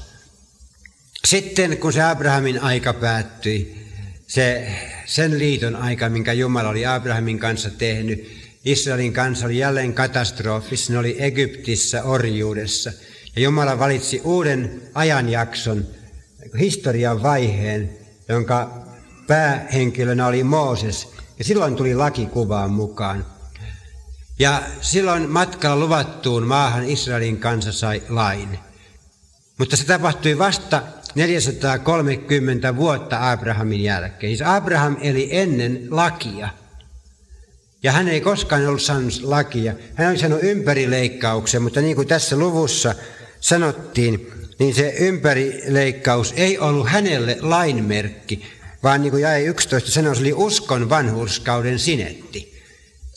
Sitten 1.24 1.78
kun 1.78 1.92
se 1.92 2.02
Abrahamin 2.02 2.62
aika 2.62 2.92
päättyi, 2.92 3.87
se, 4.26 4.72
sen 5.07 5.38
liiton 5.38 5.76
aika, 5.76 6.09
minkä 6.09 6.33
Jumala 6.33 6.68
oli 6.68 6.87
Abrahamin 6.87 7.38
kanssa 7.38 7.70
tehnyt, 7.70 8.38
Israelin 8.64 9.12
kanssa 9.12 9.46
oli 9.46 9.59
jälleen 9.59 9.94
katastrofissa, 9.94 10.92
ne 10.92 10.98
oli 10.98 11.16
Egyptissä 11.18 12.02
orjuudessa. 12.02 12.92
Ja 13.37 13.42
Jumala 13.42 13.78
valitsi 13.78 14.20
uuden 14.24 14.83
ajanjakson, 14.94 15.87
historian 16.61 17.22
vaiheen, 17.22 17.98
jonka 18.28 18.87
päähenkilönä 19.26 20.26
oli 20.26 20.44
Mooses. 20.44 21.09
Ja 21.38 21.44
silloin 21.44 21.76
tuli 21.76 21.94
laki 21.94 22.26
kuvaan 22.26 22.70
mukaan. 22.70 23.38
Ja 24.38 24.62
silloin 24.81 25.31
matkalla 25.31 25.77
luvattuun 25.77 26.46
maahan 26.46 26.85
Israelin 26.85 27.38
kansa 27.38 27.72
sai 27.72 28.03
lain. 28.09 28.59
Mutta 29.59 29.77
se 29.77 29.85
tapahtui 29.85 30.38
vasta 30.38 30.83
430 31.14 32.77
vuotta 32.77 33.31
Abrahamin 33.31 33.83
jälkeen. 33.83 34.31
Siis 34.31 34.48
Abraham 34.48 34.96
eli 35.01 35.29
ennen 35.33 35.87
lakia. 35.90 36.48
Ja 37.83 37.92
hän 37.92 38.09
ei 38.09 38.20
koskaan 38.20 38.66
ollut 38.66 38.83
saanut 38.83 39.20
lakia. 39.22 39.74
Hän 39.94 40.11
oli 40.11 40.18
saanut 40.18 40.42
ympärileikkauksen, 40.42 41.62
mutta 41.62 41.81
niin 41.81 41.96
kuin 41.96 42.09
tässä 42.09 42.37
luvussa 42.37 42.94
sanottiin, 43.40 44.33
niin 44.59 44.74
se 44.74 44.94
ympärileikkaus 44.98 46.35
ei 46.37 46.59
ollut 46.59 46.88
hänelle 46.88 47.37
lainmerkki, 47.40 48.46
vaan 48.83 49.03
niin 49.03 49.11
kuin 49.11 49.22
jäi 49.22 49.44
11 49.44 49.90
sanoi, 49.90 50.16
se 50.16 50.20
oli 50.20 50.33
uskon 50.33 50.90
vanhurskauden 50.90 51.79
sinetti. 51.79 52.58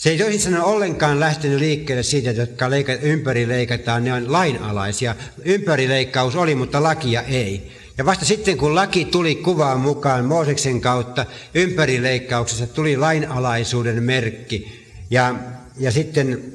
Se 0.02 0.10
ei 0.10 0.18
toisin 0.18 0.58
ollenkaan 0.58 1.20
lähtenyt 1.20 1.60
liikkeelle 1.60 2.04
siitä, 2.04 2.30
että 2.30 2.42
jotka 2.42 2.70
leika, 2.70 2.94
ympärileikataan, 2.94 4.04
ne 4.04 4.14
on 4.14 4.32
lainalaisia. 4.32 5.16
Ympärileikkaus 5.46 6.36
oli, 6.36 6.56
mutta 6.56 6.84
lakia 6.84 7.22
ei. 7.22 7.72
Ja 7.98 8.06
vasta 8.06 8.26
sitten, 8.26 8.58
kun 8.58 8.76
laki 8.76 9.06
tuli 9.06 9.36
kuvaan 9.36 9.80
mukaan 9.80 10.26
Mooseksen 10.26 10.82
kautta, 10.82 11.26
ympärileikkauksessa 11.54 12.68
tuli 12.68 12.98
lainalaisuuden 12.98 14.04
merkki. 14.04 14.88
Ja, 15.10 15.36
ja 15.78 15.92
sitten 15.92 16.54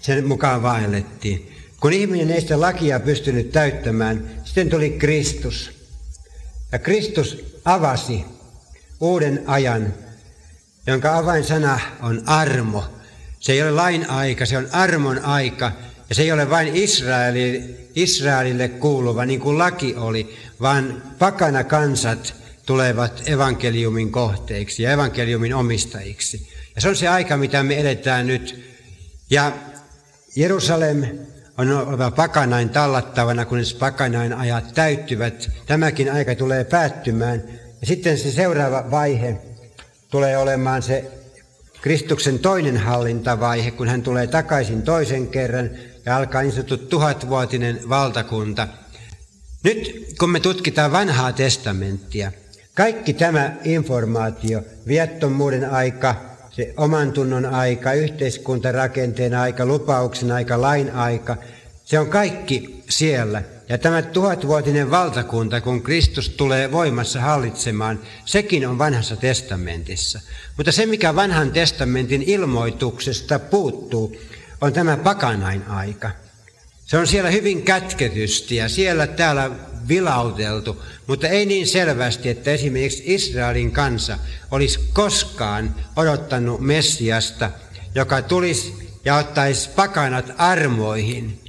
sen 0.00 0.26
mukaan 0.26 0.62
vaellettiin. 0.62 1.52
Kun 1.80 1.92
ihminen 1.92 2.30
ei 2.30 2.40
sitä 2.40 2.60
lakia 2.60 3.00
pystynyt 3.00 3.52
täyttämään, 3.52 4.30
sitten 4.44 4.70
tuli 4.70 4.90
Kristus. 4.90 5.70
Ja 6.72 6.78
Kristus 6.78 7.44
avasi 7.64 8.24
uuden 9.00 9.42
ajan, 9.46 9.94
jonka 10.86 11.18
avainsana 11.18 11.80
on 12.02 12.22
armo. 12.26 12.84
Se 13.40 13.52
ei 13.52 13.62
ole 13.62 13.70
lain 13.70 14.10
aika, 14.10 14.46
se 14.46 14.58
on 14.58 14.68
armon 14.72 15.18
aika. 15.18 15.72
Ja 16.08 16.14
se 16.14 16.22
ei 16.22 16.32
ole 16.32 16.50
vain 16.50 16.76
Israeli, 16.76 17.76
Israelille 17.94 18.68
kuuluva, 18.68 19.24
niin 19.24 19.40
kuin 19.40 19.58
laki 19.58 19.94
oli, 19.94 20.36
vaan 20.60 21.02
pakana 21.18 21.64
kansat 21.64 22.34
tulevat 22.66 23.22
evankeliumin 23.26 24.12
kohteiksi 24.12 24.82
ja 24.82 24.92
evankeliumin 24.92 25.54
omistajiksi. 25.54 26.48
Ja 26.74 26.80
se 26.80 26.88
on 26.88 26.96
se 26.96 27.08
aika, 27.08 27.36
mitä 27.36 27.62
me 27.62 27.80
eletään 27.80 28.26
nyt. 28.26 28.64
Ja 29.30 29.52
Jerusalem 30.36 31.02
on 31.58 31.70
oleva 31.70 32.10
pakanain 32.10 32.68
tallattavana, 32.68 33.44
kunnes 33.44 33.74
pakanain 33.74 34.32
ajat 34.32 34.74
täyttyvät. 34.74 35.50
Tämäkin 35.66 36.12
aika 36.12 36.34
tulee 36.34 36.64
päättymään. 36.64 37.42
Ja 37.80 37.86
sitten 37.86 38.18
se 38.18 38.32
seuraava 38.32 38.90
vaihe 38.90 39.38
tulee 40.10 40.38
olemaan 40.38 40.82
se 40.82 41.04
Kristuksen 41.80 42.38
toinen 42.38 42.76
hallintavaihe, 42.76 43.70
kun 43.70 43.88
hän 43.88 44.02
tulee 44.02 44.26
takaisin 44.26 44.82
toisen 44.82 45.26
kerran 45.26 45.70
ja 46.06 46.16
alkaa 46.16 46.42
niin 46.42 46.52
sanottu 46.52 46.76
tuhatvuotinen 46.76 47.80
valtakunta. 47.88 48.68
Nyt 49.64 50.06
kun 50.18 50.30
me 50.30 50.40
tutkitaan 50.40 50.92
vanhaa 50.92 51.32
testamenttia, 51.32 52.32
kaikki 52.74 53.12
tämä 53.12 53.56
informaatio, 53.64 54.62
viettomuuden 54.86 55.70
aika, 55.70 56.14
se 56.50 56.74
oman 56.76 57.12
tunnon 57.12 57.46
aika, 57.46 57.92
yhteiskuntarakenteen 57.92 59.34
aika, 59.34 59.66
lupauksen 59.66 60.32
aika, 60.32 60.60
lain 60.60 60.90
aika, 60.92 61.36
se 61.84 61.98
on 61.98 62.06
kaikki 62.06 62.84
siellä. 62.88 63.42
Ja 63.68 63.78
tämä 63.78 64.02
tuhatvuotinen 64.02 64.90
valtakunta, 64.90 65.60
kun 65.60 65.82
Kristus 65.82 66.28
tulee 66.28 66.72
voimassa 66.72 67.20
hallitsemaan, 67.20 68.00
sekin 68.24 68.68
on 68.68 68.78
vanhassa 68.78 69.16
testamentissa. 69.16 70.20
Mutta 70.56 70.72
se, 70.72 70.86
mikä 70.86 71.16
vanhan 71.16 71.52
testamentin 71.52 72.22
ilmoituksesta 72.22 73.38
puuttuu, 73.38 74.16
on 74.60 74.72
tämä 74.72 74.96
pakanain 74.96 75.66
aika. 75.68 76.10
Se 76.86 76.98
on 76.98 77.06
siellä 77.06 77.30
hyvin 77.30 77.62
kätketysti 77.62 78.56
ja 78.56 78.68
siellä 78.68 79.06
täällä 79.06 79.50
vilauteltu, 79.88 80.82
mutta 81.06 81.28
ei 81.28 81.46
niin 81.46 81.66
selvästi, 81.66 82.28
että 82.28 82.50
esimerkiksi 82.50 83.02
Israelin 83.06 83.72
kansa 83.72 84.18
olisi 84.50 84.80
koskaan 84.92 85.74
odottanut 85.96 86.60
Messiasta, 86.60 87.50
joka 87.94 88.22
tulisi 88.22 88.74
ja 89.04 89.16
ottaisi 89.16 89.70
pakanat 89.70 90.32
armoihin. 90.38 91.45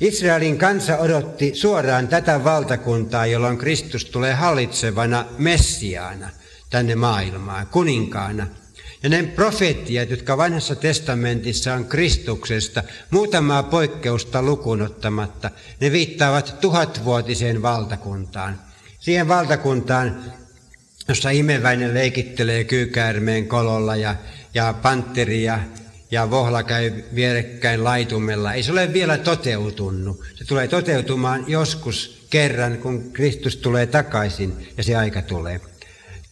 Israelin 0.00 0.58
kansa 0.58 0.98
odotti 0.98 1.54
suoraan 1.54 2.08
tätä 2.08 2.44
valtakuntaa, 2.44 3.26
jolloin 3.26 3.58
Kristus 3.58 4.04
tulee 4.04 4.34
hallitsevana 4.34 5.24
Messiaana 5.38 6.30
tänne 6.70 6.94
maailmaan, 6.94 7.66
kuninkaana– 7.66 8.46
ja 9.02 9.08
ne 9.08 9.22
profeettiat, 9.22 10.10
jotka 10.10 10.36
vanhassa 10.36 10.74
testamentissa 10.74 11.74
on 11.74 11.84
Kristuksesta, 11.84 12.82
muutamaa 13.10 13.62
poikkeusta 13.62 14.42
lukunottamatta, 14.42 15.50
ne 15.80 15.92
viittaavat 15.92 16.60
tuhatvuotiseen 16.60 17.62
valtakuntaan. 17.62 18.60
Siihen 19.00 19.28
valtakuntaan, 19.28 20.22
jossa 21.08 21.30
imeväinen 21.30 21.94
leikittelee 21.94 22.64
kyykäärmeen 22.64 23.48
kololla 23.48 23.96
ja, 23.96 24.14
ja 24.54 24.74
panteri 24.82 25.42
ja, 25.42 25.60
ja 26.10 26.30
vohla 26.30 26.62
käy 26.62 26.92
vierekkäin 27.14 27.84
laitumella. 27.84 28.52
Ei 28.52 28.62
se 28.62 28.72
ole 28.72 28.92
vielä 28.92 29.18
toteutunut. 29.18 30.24
Se 30.34 30.44
tulee 30.44 30.68
toteutumaan 30.68 31.44
joskus 31.46 32.26
kerran, 32.30 32.78
kun 32.78 33.12
Kristus 33.12 33.56
tulee 33.56 33.86
takaisin 33.86 34.68
ja 34.76 34.82
se 34.82 34.96
aika 34.96 35.22
tulee. 35.22 35.60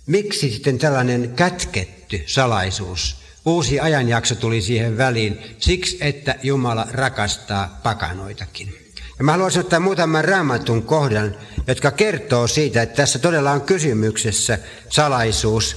Miksi 0.07 0.51
sitten 0.51 0.79
tällainen 0.79 1.33
kätketty 1.37 2.23
salaisuus 2.27 3.27
uusi 3.47 3.81
ajanjakso 3.81 4.35
tuli 4.35 4.63
siihen 4.63 4.99
väliin, 4.99 5.39
siksi 5.59 5.99
että 6.01 6.35
Jumala 6.43 6.87
rakastaa 6.91 7.81
pakanoitakin. 7.83 8.75
Ja 9.19 9.25
mä 9.25 9.33
haluaisin 9.33 9.61
ottaa 9.61 9.81
muutaman 9.81 10.25
raamatun 10.25 10.83
kohdan, 10.83 11.37
jotka 11.67 11.91
kertoo 11.91 12.47
siitä, 12.47 12.83
että 12.83 12.97
tässä 12.97 13.19
todella 13.19 13.53
on 13.53 13.61
kysymyksessä 13.61 14.59
salaisuus. 14.89 15.77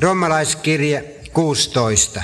Romalaiskirje 0.00 1.14
16, 1.32 2.22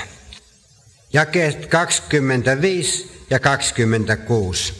jakeet 1.16 1.66
25 1.66 3.10
ja 3.30 3.40
26. 3.40 4.74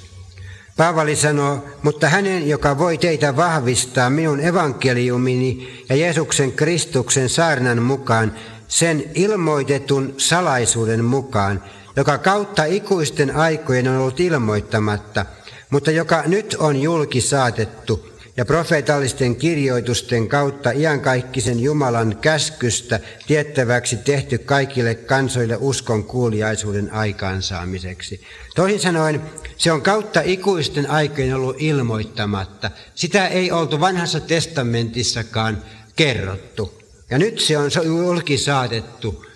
Paavali 0.77 1.17
sanoo, 1.17 1.65
mutta 1.83 2.09
hänen, 2.09 2.49
joka 2.49 2.79
voi 2.79 2.99
teitä 2.99 3.37
vahvistaa 3.37 4.11
minun 4.11 4.41
evankeliumini 4.41 5.85
ja 5.89 5.97
Jeesuksen 5.97 6.53
Kristuksen 6.53 7.29
saarnan 7.29 7.83
mukaan, 7.83 8.35
sen 8.69 9.05
ilmoitetun 9.15 10.15
salaisuuden 10.17 11.05
mukaan, 11.05 11.63
joka 11.97 12.19
kautta 12.19 12.65
ikuisten 12.65 13.37
aikojen 13.37 13.89
on 13.89 13.97
ollut 13.97 14.21
ilmoittamatta– 14.21 15.27
mutta 15.71 15.91
joka 15.91 16.23
nyt 16.27 16.57
on 16.59 16.83
julki 16.83 17.21
saatettu 17.21 18.09
ja 18.37 18.45
profeetallisten 18.45 19.37
kirjoitusten 19.37 20.29
kautta 20.29 20.71
iankaikkisen 20.71 21.61
Jumalan 21.61 22.19
käskystä 22.21 23.01
tiettäväksi 23.27 23.97
tehty 23.97 24.39
kaikille 24.39 24.95
kansoille 24.95 25.57
uskon 25.61 26.05
kuuliaisuuden 26.05 26.93
aikaansaamiseksi. 26.93 28.21
Toisin 28.55 28.81
sanoen, 28.81 29.23
se 29.57 29.73
on 29.73 29.83
kautta 29.83 30.21
ikuisten 30.25 30.91
aikojen 30.91 31.35
ollut 31.35 31.57
ilmoittamatta. 31.59 32.71
Sitä 32.95 33.27
ei 33.27 33.53
oltu 33.53 33.81
vanhassa 33.81 34.21
testamentissakaan 34.21 35.63
kerrottu. 35.97 36.83
Ja 37.11 37.19
nyt 37.19 37.41
se 37.41 37.59
on 37.59 37.71
julki 37.85 38.39
saatettu. 38.39 39.27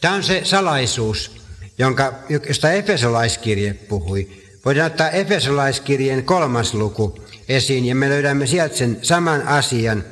Tämä 0.00 0.14
on 0.14 0.22
se 0.22 0.40
salaisuus, 0.44 1.30
jonka, 1.78 2.12
josta 2.48 2.72
Efesolaiskirje 2.72 3.74
puhui. 3.74 4.28
Voidaan 4.64 4.90
ottaa 4.90 5.10
Efesolaiskirjeen 5.10 6.24
kolmas 6.24 6.74
luku 6.74 7.23
esiin 7.48 7.84
ja 7.84 7.94
me 7.94 8.08
löydämme 8.08 8.46
sieltä 8.46 8.76
sen 8.76 8.98
saman 9.02 9.48
asian. 9.48 10.04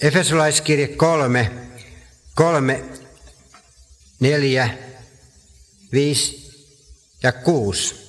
Efesolaiskirje 0.00 0.88
3, 0.88 1.50
3, 2.34 2.84
4, 4.20 4.78
5 5.92 6.52
ja 7.22 7.32
6. 7.32 8.01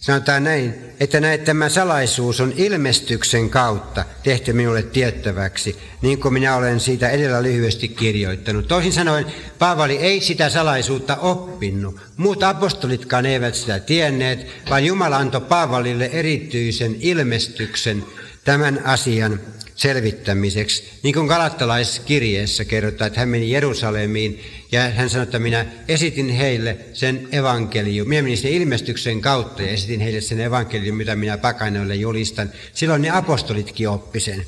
Sanotaan 0.00 0.44
näin, 0.44 0.74
että 1.00 1.20
näet 1.20 1.44
tämä 1.44 1.68
salaisuus 1.68 2.40
on 2.40 2.52
ilmestyksen 2.56 3.50
kautta 3.50 4.04
tehty 4.22 4.52
minulle 4.52 4.82
tiettäväksi, 4.82 5.78
niin 6.02 6.20
kuin 6.20 6.34
minä 6.34 6.56
olen 6.56 6.80
siitä 6.80 7.08
edellä 7.08 7.42
lyhyesti 7.42 7.88
kirjoittanut. 7.88 8.68
Toisin 8.68 8.92
sanoen, 8.92 9.26
Paavali 9.58 9.96
ei 9.96 10.20
sitä 10.20 10.48
salaisuutta 10.48 11.16
oppinut. 11.16 12.00
Muut 12.16 12.42
apostolitkaan 12.42 13.26
eivät 13.26 13.54
sitä 13.54 13.80
tienneet, 13.80 14.46
vaan 14.70 14.84
Jumala 14.84 15.16
antoi 15.16 15.40
Paavalille 15.40 16.10
erityisen 16.12 16.96
ilmestyksen 17.00 18.04
tämän 18.44 18.80
asian 18.84 19.40
selvittämiseksi. 19.80 20.84
Niin 21.02 21.14
kuin 21.14 21.26
Galattalaiskirjeessä 21.26 22.64
kerrotaan, 22.64 23.06
että 23.06 23.20
hän 23.20 23.28
meni 23.28 23.50
Jerusalemiin 23.50 24.40
ja 24.72 24.90
hän 24.90 25.10
sanoi, 25.10 25.22
että 25.22 25.38
minä 25.38 25.66
esitin 25.88 26.28
heille 26.28 26.76
sen 26.92 27.28
evankelium. 27.32 28.08
Minä 28.08 28.22
menin 28.22 28.38
sen 28.38 28.52
ilmestyksen 28.52 29.20
kautta 29.20 29.62
ja 29.62 29.68
esitin 29.68 30.00
heille 30.00 30.20
sen 30.20 30.40
evankelium, 30.40 30.96
mitä 30.96 31.16
minä 31.16 31.38
pakanoille 31.38 31.94
julistan. 31.94 32.50
Silloin 32.74 33.02
ne 33.02 33.10
apostolitkin 33.10 33.88
oppi 33.88 34.20
sen. 34.20 34.46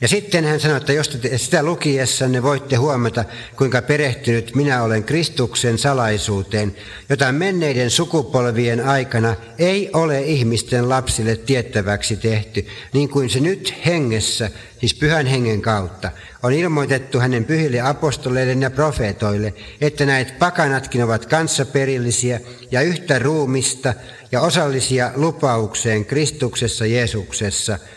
Ja 0.00 0.08
sitten 0.08 0.44
hän 0.44 0.60
sanoi, 0.60 0.76
että 0.76 0.92
jos 0.92 1.08
te 1.08 1.38
sitä 1.38 1.62
lukiessanne 1.62 2.42
voitte 2.42 2.76
huomata, 2.76 3.24
kuinka 3.56 3.82
perehtynyt 3.82 4.54
minä 4.54 4.82
olen 4.82 5.04
Kristuksen 5.04 5.78
salaisuuteen, 5.78 6.76
jota 7.08 7.32
menneiden 7.32 7.90
sukupolvien 7.90 8.86
aikana 8.88 9.36
ei 9.58 9.90
ole 9.92 10.22
ihmisten 10.22 10.88
lapsille 10.88 11.36
tiettäväksi 11.36 12.16
tehty, 12.16 12.66
niin 12.92 13.08
kuin 13.08 13.30
se 13.30 13.40
nyt 13.40 13.74
hengessä, 13.86 14.50
siis 14.80 14.94
pyhän 14.94 15.26
hengen 15.26 15.62
kautta, 15.62 16.10
on 16.42 16.52
ilmoitettu 16.52 17.20
hänen 17.20 17.44
pyhille 17.44 17.80
apostoleille 17.80 18.52
ja 18.52 18.70
profeetoille, 18.70 19.54
että 19.80 20.06
näitä 20.06 20.32
pakanatkin 20.38 21.04
ovat 21.04 21.26
kanssaperillisiä 21.26 22.40
ja 22.70 22.80
yhtä 22.80 23.18
ruumista 23.18 23.94
ja 24.32 24.40
osallisia 24.40 25.12
lupaukseen 25.14 26.04
Kristuksessa 26.04 26.86
Jeesuksessa– 26.86 27.78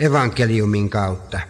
evankeliumin 0.00 0.90
kautta. 0.90 1.40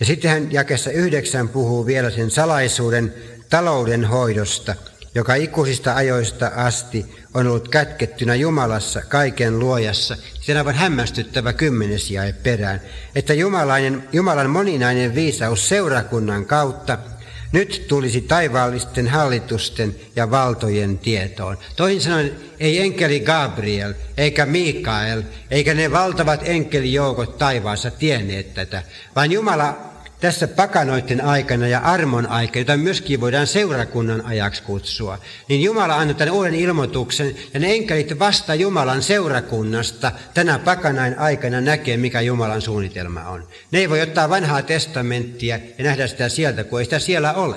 Ja 0.00 0.06
sitten 0.06 0.30
hän 0.30 0.52
jakessa 0.52 0.90
yhdeksän 0.90 1.48
puhuu 1.48 1.86
vielä 1.86 2.10
sen 2.10 2.30
salaisuuden 2.30 3.14
taloudenhoidosta, 3.50 4.74
joka 5.14 5.34
ikuisista 5.34 5.94
ajoista 5.94 6.50
asti 6.56 7.06
on 7.34 7.46
ollut 7.46 7.68
kätkettynä 7.68 8.34
Jumalassa 8.34 9.02
kaiken 9.08 9.58
luojassa. 9.58 10.16
Se 10.40 10.52
on 10.52 10.58
aivan 10.58 10.74
hämmästyttävä 10.74 11.52
kymmenes 11.52 12.10
jae 12.10 12.32
perään, 12.32 12.80
että 13.14 13.34
Jumalainen, 13.34 14.08
Jumalan 14.12 14.50
moninainen 14.50 15.14
viisaus 15.14 15.68
seurakunnan 15.68 16.46
kautta– 16.46 16.98
nyt 17.52 17.84
tulisi 17.88 18.20
taivaallisten 18.20 19.08
hallitusten 19.08 19.96
ja 20.16 20.30
valtojen 20.30 20.98
tietoon. 20.98 21.58
Toisin 21.76 22.00
sanoen 22.00 22.36
ei 22.60 22.80
enkeli 22.80 23.20
Gabriel, 23.20 23.94
eikä 24.16 24.46
Mikael, 24.46 25.22
eikä 25.50 25.74
ne 25.74 25.92
valtavat 25.92 26.40
enkelijoukot 26.44 27.38
taivaassa 27.38 27.90
tienneet 27.90 28.54
tätä, 28.54 28.82
vaan 29.16 29.32
Jumala 29.32 29.95
tässä 30.20 30.48
pakanoiden 30.48 31.24
aikana 31.24 31.68
ja 31.68 31.78
armon 31.78 32.26
aikana, 32.26 32.60
jota 32.60 32.76
myöskin 32.76 33.20
voidaan 33.20 33.46
seurakunnan 33.46 34.26
ajaksi 34.26 34.62
kutsua, 34.62 35.18
niin 35.48 35.62
Jumala 35.62 35.96
antoi 35.96 36.14
tämän 36.14 36.34
uuden 36.34 36.54
ilmoituksen, 36.54 37.36
ja 37.54 37.60
ne 37.60 37.72
enkelit 37.72 38.18
vasta 38.18 38.54
Jumalan 38.54 39.02
seurakunnasta 39.02 40.12
tänä 40.34 40.58
pakanain 40.58 41.18
aikana 41.18 41.60
näkee, 41.60 41.96
mikä 41.96 42.20
Jumalan 42.20 42.62
suunnitelma 42.62 43.20
on. 43.20 43.48
Ne 43.72 43.78
ei 43.78 43.90
voi 43.90 44.00
ottaa 44.00 44.30
vanhaa 44.30 44.62
testamenttia 44.62 45.58
ja 45.78 45.84
nähdä 45.84 46.06
sitä 46.06 46.28
sieltä, 46.28 46.64
kun 46.64 46.78
ei 46.78 46.84
sitä 46.84 46.98
siellä 46.98 47.32
ole. 47.32 47.56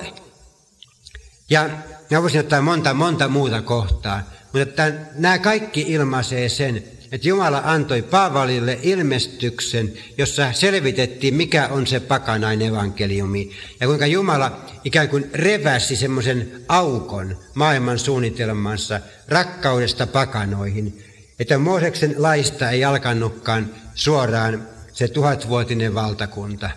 Ja 1.49 1.69
mä 2.11 2.21
voisin 2.21 2.39
ottaa 2.39 2.61
monta, 2.61 2.93
monta 2.93 3.27
muuta 3.27 3.61
kohtaa, 3.61 4.23
mutta 4.53 4.83
nämä 5.15 5.39
kaikki 5.39 5.81
ilmaisee 5.81 6.49
sen, 6.49 6.83
että 7.11 7.27
Jumala 7.27 7.61
antoi 7.65 8.01
Paavalille 8.01 8.79
ilmestyksen, 8.81 9.93
jossa 10.17 10.53
selvitettiin, 10.53 11.33
mikä 11.33 11.67
on 11.67 11.87
se 11.87 11.99
pakanain 11.99 12.61
evankeliumi. 12.61 13.51
Ja 13.79 13.87
kuinka 13.87 14.05
Jumala 14.05 14.65
ikään 14.83 15.09
kuin 15.09 15.29
reväsi 15.33 15.95
semmoisen 15.95 16.61
aukon 16.67 17.37
maailman 17.53 17.99
suunnitelmassa 17.99 18.99
rakkaudesta 19.27 20.07
pakanoihin. 20.07 21.03
Että 21.39 21.57
Mooseksen 21.57 22.15
laista 22.17 22.69
ei 22.69 22.83
alkanutkaan 22.83 23.75
suoraan 23.95 24.67
se 24.93 25.07
tuhatvuotinen 25.07 25.95
valtakunta. 25.95 26.69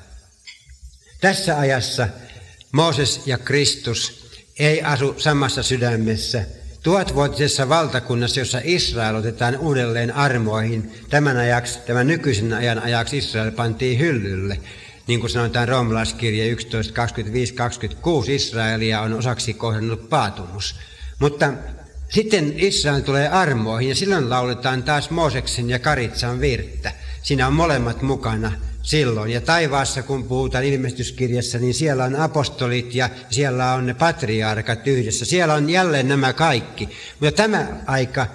Tässä 1.20 1.58
ajassa 1.58 2.08
Mooses 2.72 3.26
ja 3.26 3.38
Kristus 3.38 4.28
ei 4.58 4.82
asu 4.82 5.14
samassa 5.18 5.62
sydämessä– 5.62 6.44
tuhatvuotisessa 6.82 7.68
valtakunnassa, 7.68 8.40
jossa 8.40 8.60
Israel 8.64 9.14
otetaan 9.14 9.56
uudelleen 9.56 10.14
armoihin, 10.14 10.92
tämän, 11.10 11.36
ajaksi, 11.36 11.78
tämän 11.78 12.06
nykyisen 12.06 12.52
ajan 12.52 12.78
ajaksi 12.78 13.18
Israel 13.18 13.50
pantiin 13.50 13.98
hyllylle. 13.98 14.58
Niin 15.06 15.20
kuin 15.20 15.30
sanotaan 15.30 15.68
roomalaiskirje 15.68 16.46
11, 16.46 16.92
25, 16.92 17.54
26, 17.54 18.34
Israelia 18.34 19.00
on 19.00 19.12
osaksi 19.12 19.54
kohdannut 19.54 20.08
paatumus. 20.08 20.74
Mutta 21.18 21.52
sitten 22.08 22.54
Israel 22.56 23.00
tulee 23.00 23.28
armoihin 23.28 23.88
ja 23.88 23.94
silloin 23.94 24.30
lauletaan 24.30 24.82
taas 24.82 25.10
Mooseksen 25.10 25.70
ja 25.70 25.78
Karitsan 25.78 26.40
virttä. 26.40 26.92
Siinä 27.22 27.46
on 27.46 27.52
molemmat 27.52 28.02
mukana 28.02 28.52
silloin. 28.82 29.30
Ja 29.30 29.40
taivaassa, 29.40 30.02
kun 30.02 30.24
puhutaan 30.24 30.64
ilmestyskirjassa, 30.64 31.58
niin 31.58 31.74
siellä 31.74 32.04
on 32.04 32.16
apostolit 32.16 32.94
ja 32.94 33.10
siellä 33.30 33.72
on 33.72 33.86
ne 33.86 33.94
patriarkat 33.94 34.86
yhdessä. 34.86 35.24
Siellä 35.24 35.54
on 35.54 35.70
jälleen 35.70 36.08
nämä 36.08 36.32
kaikki. 36.32 36.88
Mutta 37.20 37.42
tämä 37.42 37.68
aika 37.86 38.26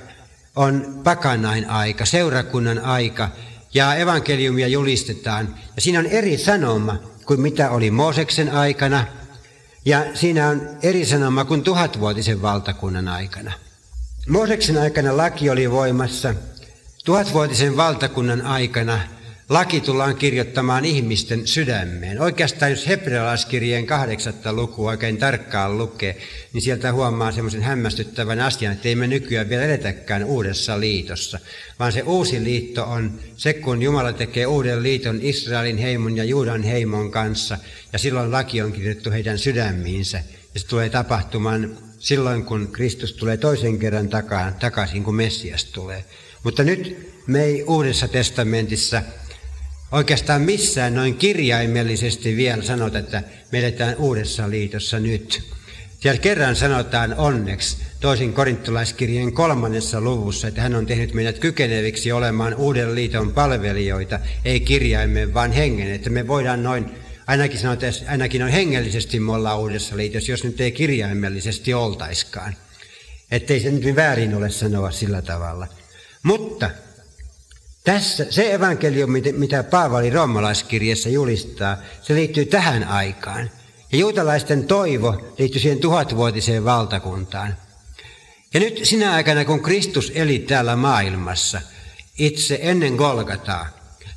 on 0.55 1.01
pakanain 1.03 1.69
aika, 1.69 2.05
seurakunnan 2.05 2.79
aika, 2.79 3.29
ja 3.73 3.95
evankeliumia 3.95 4.67
julistetaan. 4.67 5.55
Ja 5.75 5.81
siinä 5.81 5.99
on 5.99 6.05
eri 6.05 6.38
sanoma 6.38 6.97
kuin 7.25 7.41
mitä 7.41 7.69
oli 7.69 7.91
Mooseksen 7.91 8.51
aikana, 8.51 9.05
ja 9.86 10.05
siinä 10.13 10.47
on 10.47 10.69
eri 10.83 11.05
sanoma 11.05 11.45
kuin 11.45 11.63
tuhatvuotisen 11.63 12.41
valtakunnan 12.41 13.07
aikana. 13.07 13.51
Mooseksen 14.29 14.77
aikana 14.77 15.17
laki 15.17 15.49
oli 15.49 15.71
voimassa, 15.71 16.36
tuhatvuotisen 17.05 17.77
valtakunnan 17.77 18.41
aikana 18.41 18.99
laki 19.49 19.81
tullaan 19.81 20.15
kirjoittamaan 20.15 20.86
ihmisten 20.86 21.47
sydämeen. 21.47 22.21
Oikeastaan 22.21 22.71
jos 22.71 22.88
hebrealaiskirjeen 22.88 23.86
kahdeksatta 23.86 24.53
lukua 24.53 24.89
oikein 24.89 25.17
tarkkaan 25.17 25.77
lukee, 25.77 26.17
niin 26.53 26.62
sieltä 26.62 26.93
huomaa 26.93 27.31
semmoisen 27.31 27.62
hämmästyttävän 27.62 28.39
asian, 28.39 28.73
että 28.73 28.88
ei 28.88 28.95
me 28.95 29.07
nykyään 29.07 29.49
vielä 29.49 29.63
edetäkään 29.63 30.23
uudessa 30.23 30.79
liitossa, 30.79 31.39
vaan 31.79 31.91
se 31.91 32.01
uusi 32.01 32.43
liitto 32.43 32.83
on 32.83 33.19
se, 33.38 33.53
kun 33.53 33.81
Jumala 33.81 34.13
tekee 34.13 34.45
uuden 34.45 34.83
liiton 34.83 35.19
Israelin 35.21 35.77
heimon 35.77 36.17
ja 36.17 36.23
Juudan 36.23 36.63
heimon 36.63 37.12
kanssa, 37.12 37.57
ja 37.93 37.99
silloin 37.99 38.31
laki 38.31 38.62
on 38.62 38.71
kirjoitettu 38.71 39.12
heidän 39.12 39.38
sydämiinsä, 39.38 40.23
ja 40.53 40.60
se 40.60 40.67
tulee 40.67 40.89
tapahtumaan 40.89 41.77
silloin, 41.99 42.43
kun 42.43 42.71
Kristus 42.71 43.13
tulee 43.13 43.38
toisen 43.38 43.79
kerran 43.79 44.10
takaisin, 44.60 45.03
kun 45.03 45.15
Messias 45.15 45.65
tulee. 45.65 46.05
Mutta 46.43 46.63
nyt 46.63 47.13
me 47.27 47.43
ei 47.43 47.63
Uudessa 47.63 48.07
testamentissa 48.07 49.01
oikeastaan 49.91 50.41
missään 50.41 50.95
noin 50.95 51.15
kirjaimellisesti 51.15 52.36
vielä 52.36 52.63
sanota, 52.63 53.00
että 53.00 53.23
me 53.52 53.60
eletään 53.60 53.95
Uudessa 53.97 54.50
liitossa 54.50 55.00
nyt. 55.00 55.43
Siellä 56.00 56.21
kerran 56.21 56.56
sanotaan 56.56 57.15
onneksi 57.17 57.78
toisin 58.00 58.34
korintolaiskirjeen 58.34 59.34
kolmannessa 59.34 60.02
luvussa, 60.02 60.47
että 60.47 60.62
hän 60.62 60.76
on 60.76 60.86
tehnyt 60.86 61.13
meidät 61.13 61.39
kykeneviksi 61.39 62.12
olemaan 62.12 62.56
uuden 62.56 62.95
liiton 62.95 63.34
palvelijoita, 63.34 64.19
ei 64.45 64.60
kirjaimen, 64.60 65.34
vaan 65.34 65.52
hengen, 65.52 65.91
että 65.91 66.10
me 66.10 66.28
voidaan 66.28 66.63
noin 66.63 66.91
ainakin 67.28 67.60
sanotaan, 67.60 67.93
että 67.93 68.12
ainakin 68.12 68.43
on 68.43 68.50
hengellisesti 68.50 69.19
me 69.19 69.32
ollaan 69.32 69.60
uudessa 69.60 69.97
liitossa, 69.97 70.32
jos 70.32 70.43
nyt 70.43 70.62
ei 70.62 70.71
kirjaimellisesti 70.71 71.73
oltaiskaan. 71.73 72.56
Ettei 73.32 73.60
se 73.60 73.71
nyt 73.71 73.95
väärin 73.95 74.36
ole 74.36 74.50
sanoa 74.50 74.91
sillä 74.91 75.21
tavalla. 75.21 75.67
Mutta 76.23 76.69
tässä 77.88 78.26
se 78.30 78.54
evankeliumi, 78.54 79.21
mitä 79.32 79.63
Paavali 79.63 80.10
roomalaiskirjassa 80.10 81.10
julistaa, 81.10 81.78
se 82.02 82.15
liittyy 82.15 82.45
tähän 82.45 82.84
aikaan. 82.84 83.52
Ja 83.91 83.97
juutalaisten 83.97 84.67
toivo 84.67 85.34
liittyy 85.38 85.62
siihen 85.62 85.80
tuhatvuotiseen 85.80 86.65
valtakuntaan. 86.65 87.56
Ja 88.54 88.60
nyt 88.60 88.80
sinä 88.84 89.13
aikana, 89.13 89.45
kun 89.45 89.62
Kristus 89.62 90.12
eli 90.15 90.39
täällä 90.39 90.76
maailmassa, 90.76 91.62
itse 92.17 92.60
ennen 92.62 92.93
Golgataa, 92.93 93.67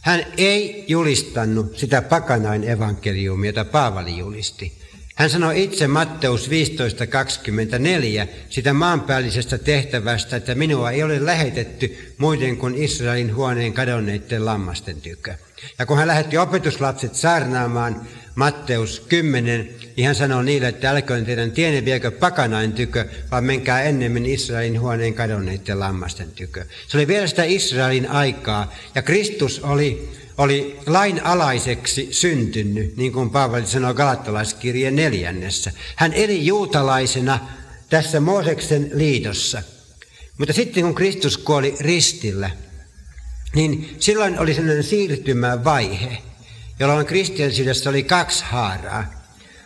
hän 0.01 0.27
ei 0.37 0.85
julistanut 0.89 1.79
sitä 1.79 2.03
pakanain 2.03 2.69
evankeliumia, 2.69 3.49
jota 3.49 3.65
Paavali 3.65 4.19
julisti. 4.19 4.80
Hän 5.21 5.31
sanoi 5.31 5.63
itse 5.63 5.87
Matteus 5.87 6.51
15.24 6.51 8.29
sitä 8.51 8.73
maanpäällisestä 8.73 9.59
tehtävästä, 9.59 10.37
että 10.37 10.55
minua 10.55 10.91
ei 10.91 11.03
ole 11.03 11.25
lähetetty 11.27 12.15
muiden 12.19 12.57
kuin 12.57 12.75
Israelin 12.75 13.35
huoneen 13.35 13.73
kadonneiden 13.73 14.47
lammasten 14.47 15.01
tykö. 15.01 15.35
Ja 15.79 15.87
kun 15.87 15.99
hän 15.99 16.09
lähetti 16.09 16.39
opetuslapset 16.39 17.15
saarnaamaan 17.15 18.07
Matteus 18.35 19.01
10, 19.01 19.71
niin 19.97 20.07
hän 20.07 20.15
sanoi 20.15 20.45
niille, 20.45 20.69
että 20.69 20.91
älköön 20.91 21.25
teidän 21.25 21.53
tiene 21.53 21.85
viekö 21.85 22.11
pakanain 22.11 22.73
tykö, 22.73 23.05
vaan 23.31 23.45
menkää 23.45 23.83
ennemmin 23.83 24.27
Israelin 24.27 24.81
huoneen 24.81 25.15
kadonneiden 25.15 25.81
lammasten 25.81 26.31
tykö. 26.31 26.65
Se 26.89 26.97
oli 26.97 27.07
vielä 27.07 27.27
sitä 27.27 27.45
Israelin 27.45 28.11
aikaa, 28.11 28.75
ja 28.95 29.03
Kristus 29.03 29.61
oli 29.61 30.21
oli 30.41 30.79
lainalaiseksi 30.87 32.09
syntynyt, 32.11 32.97
niin 32.97 33.13
kuin 33.13 33.31
Paavali 33.31 33.67
sanoi 33.67 33.95
Galattalaiskirjeen 33.95 34.97
neljännessä. 34.97 35.73
Hän 35.97 36.13
eli 36.13 36.47
juutalaisena 36.47 37.39
tässä 37.91 38.21
Mooseksen 38.21 38.91
liitossa. 38.95 39.63
Mutta 40.39 40.53
sitten 40.53 40.83
kun 40.83 40.95
Kristus 40.95 41.39
kuoli 41.39 41.75
ristillä, 41.81 42.51
niin 43.55 43.97
silloin 43.99 44.39
oli 44.39 44.55
sellainen 44.55 44.85
siirtymävaihe, 44.85 46.19
jolloin 46.79 47.07
kristiansyydessä 47.07 47.91
oli 47.91 48.03
kaksi 48.03 48.45
haaraa. 48.45 49.05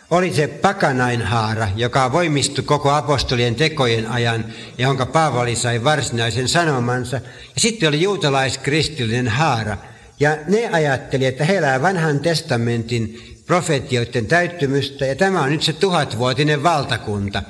Oli 0.09 0.33
se 0.33 0.47
pakanain 0.47 1.21
haara, 1.21 1.67
joka 1.75 2.11
voimistui 2.11 2.63
koko 2.63 2.91
apostolien 2.91 3.55
tekojen 3.55 4.07
ajan, 4.07 4.45
jonka 4.77 5.05
Paavali 5.05 5.55
sai 5.55 5.83
varsinaisen 5.83 6.47
sanomansa. 6.47 7.15
Ja 7.55 7.61
sitten 7.61 7.89
oli 7.89 8.01
juutalaiskristillinen 8.01 9.27
haara, 9.27 9.77
ja 10.19 10.37
ne 10.47 10.69
ajatteli, 10.71 11.25
että 11.25 11.45
he 11.45 11.57
elää 11.57 11.81
vanhan 11.81 12.19
testamentin 12.19 13.35
profetioiden 13.45 14.25
täyttymystä, 14.25 15.05
ja 15.05 15.15
tämä 15.15 15.41
on 15.41 15.51
nyt 15.51 15.63
se 15.63 15.73
tuhatvuotinen 15.73 16.63
valtakunta. 16.63 17.43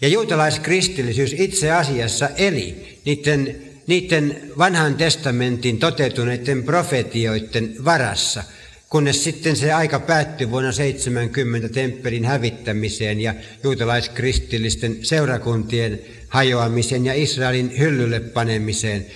Ja 0.00 0.08
juutalaiskristillisyys 0.08 1.34
itse 1.38 1.70
asiassa 1.70 2.28
eli 2.36 2.98
niiden, 3.04 3.56
niiden 3.86 4.40
vanhan 4.58 4.94
testamentin 4.94 5.78
toteutuneiden 5.78 6.62
profetioiden 6.62 7.74
varassa, 7.84 8.44
kunnes 8.88 9.24
sitten 9.24 9.56
se 9.56 9.72
aika 9.72 10.00
päättyi 10.00 10.50
vuonna 10.50 10.72
70 10.72 11.68
temppelin 11.68 12.24
hävittämiseen 12.24 13.20
ja 13.20 13.34
juutalaiskristillisten 13.62 14.98
seurakuntien 15.02 16.00
hajoamiseen 16.28 17.06
ja 17.06 17.14
Israelin 17.14 17.78
hyllylle 17.78 18.20
panemiseen. 18.20 19.06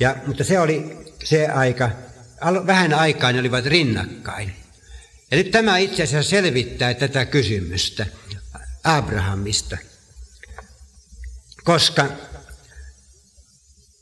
Ja, 0.00 0.16
mutta 0.26 0.44
se 0.44 0.60
oli 0.60 0.96
se 1.24 1.46
aika, 1.46 1.90
vähän 2.66 2.94
aikaa 2.94 3.32
ne 3.32 3.40
olivat 3.40 3.66
rinnakkain. 3.66 4.52
Ja 5.30 5.36
nyt 5.36 5.50
tämä 5.50 5.78
itse 5.78 6.02
asiassa 6.02 6.30
selvittää 6.30 6.94
tätä 6.94 7.24
kysymystä 7.24 8.06
Abrahamista, 8.84 9.76
koska 11.64 12.06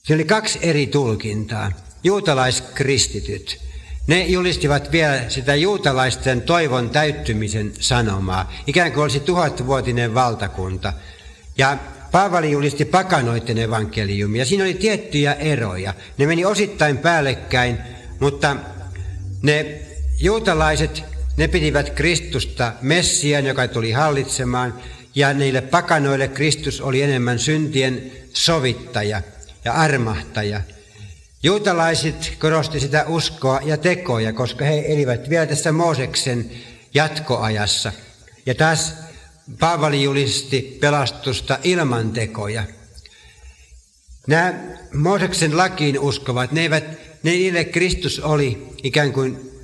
siinä 0.03 0.17
oli 0.17 0.25
kaksi 0.25 0.59
eri 0.63 0.87
tulkintaa. 0.87 1.73
Juutalaiskristityt, 2.05 3.61
ne 4.07 4.27
julistivat 4.27 4.93
vielä 4.93 5.29
sitä 5.29 5.55
juutalaisten 5.55 6.43
toivon 6.43 6.91
täyttymisen 6.91 7.73
sanomaa, 7.81 8.53
ikään 8.67 8.93
kuin 8.93 9.03
olisi 9.03 9.21
tuhatvuotinen 9.21 10.15
valtakunta. 10.15 10.93
Ja 11.59 11.79
Paavali 12.15 12.51
julisti 12.51 12.85
pakanoiden 12.85 13.59
evankeliumia. 13.59 14.45
Siinä 14.45 14.65
oli 14.65 14.75
tiettyjä 14.75 15.33
eroja. 15.33 15.95
Ne 16.19 16.27
meni 16.27 16.45
osittain 16.45 16.99
päällekkäin, 16.99 17.79
mutta 18.21 18.57
ne 19.43 19.83
juutalaiset, 20.21 21.03
ne 21.37 21.49
pitivät 21.49 21.91
Kristusta 21.91 22.73
Messian, 22.83 23.47
joka 23.47 23.69
tuli 23.69 23.93
hallitsemaan, 23.93 24.75
ja 25.15 25.35
niille 25.35 25.61
pakanoille 25.61 26.29
Kristus 26.29 26.81
oli 26.81 27.03
enemmän 27.03 27.39
syntien 27.39 28.13
sovittaja 28.33 29.23
ja 29.65 29.73
armahtaja. 29.73 30.61
Juutalaiset 31.43 32.37
korosti 32.39 32.81
sitä 32.81 33.05
uskoa 33.09 33.61
ja 33.65 33.77
tekoja, 33.77 34.33
koska 34.33 34.65
he 34.65 34.85
elivät 34.89 35.31
vielä 35.31 35.47
tässä 35.47 35.73
Mooseksen 35.73 36.51
jatkoajassa. 36.95 37.93
Ja 38.47 38.55
taas 38.55 38.95
Paavali 39.59 40.03
julisti 40.03 40.79
pelastusta 40.81 41.59
ilman 41.65 42.11
tekoja. 42.11 42.65
Nämä 44.27 44.55
Mooseksen 44.95 45.57
lakiin 45.57 45.99
uskovat, 45.99 46.53
ne 46.53 46.61
eivät 46.61 46.85
niille 47.25 47.65
Kristus 47.65 48.21
oli 48.21 48.67
ikään 48.83 49.13
kuin, 49.13 49.55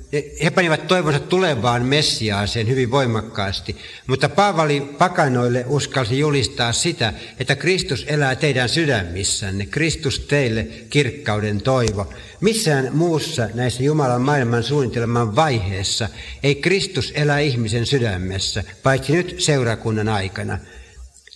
he 0.43 0.49
panivat 0.49 0.87
toivonsa 0.87 1.19
tulevaan 1.19 1.85
Messiaaseen 1.85 2.67
hyvin 2.67 2.91
voimakkaasti, 2.91 3.75
mutta 4.07 4.29
Paavali 4.29 4.81
pakanoille 4.97 5.65
uskalsi 5.67 6.19
julistaa 6.19 6.73
sitä, 6.73 7.13
että 7.39 7.55
Kristus 7.55 8.05
elää 8.07 8.35
teidän 8.35 8.69
sydämissänne, 8.69 9.65
Kristus 9.65 10.19
teille 10.19 10.67
kirkkauden 10.89 11.61
toivo. 11.61 12.13
Missään 12.41 12.89
muussa 12.93 13.49
näissä 13.53 13.83
Jumalan 13.83 14.21
maailman 14.21 14.63
suunnitelman 14.63 15.35
vaiheessa 15.35 16.09
ei 16.43 16.55
Kristus 16.55 17.11
elä 17.15 17.39
ihmisen 17.39 17.85
sydämessä, 17.85 18.63
paitsi 18.83 19.13
nyt 19.13 19.35
seurakunnan 19.37 20.09
aikana. 20.09 20.57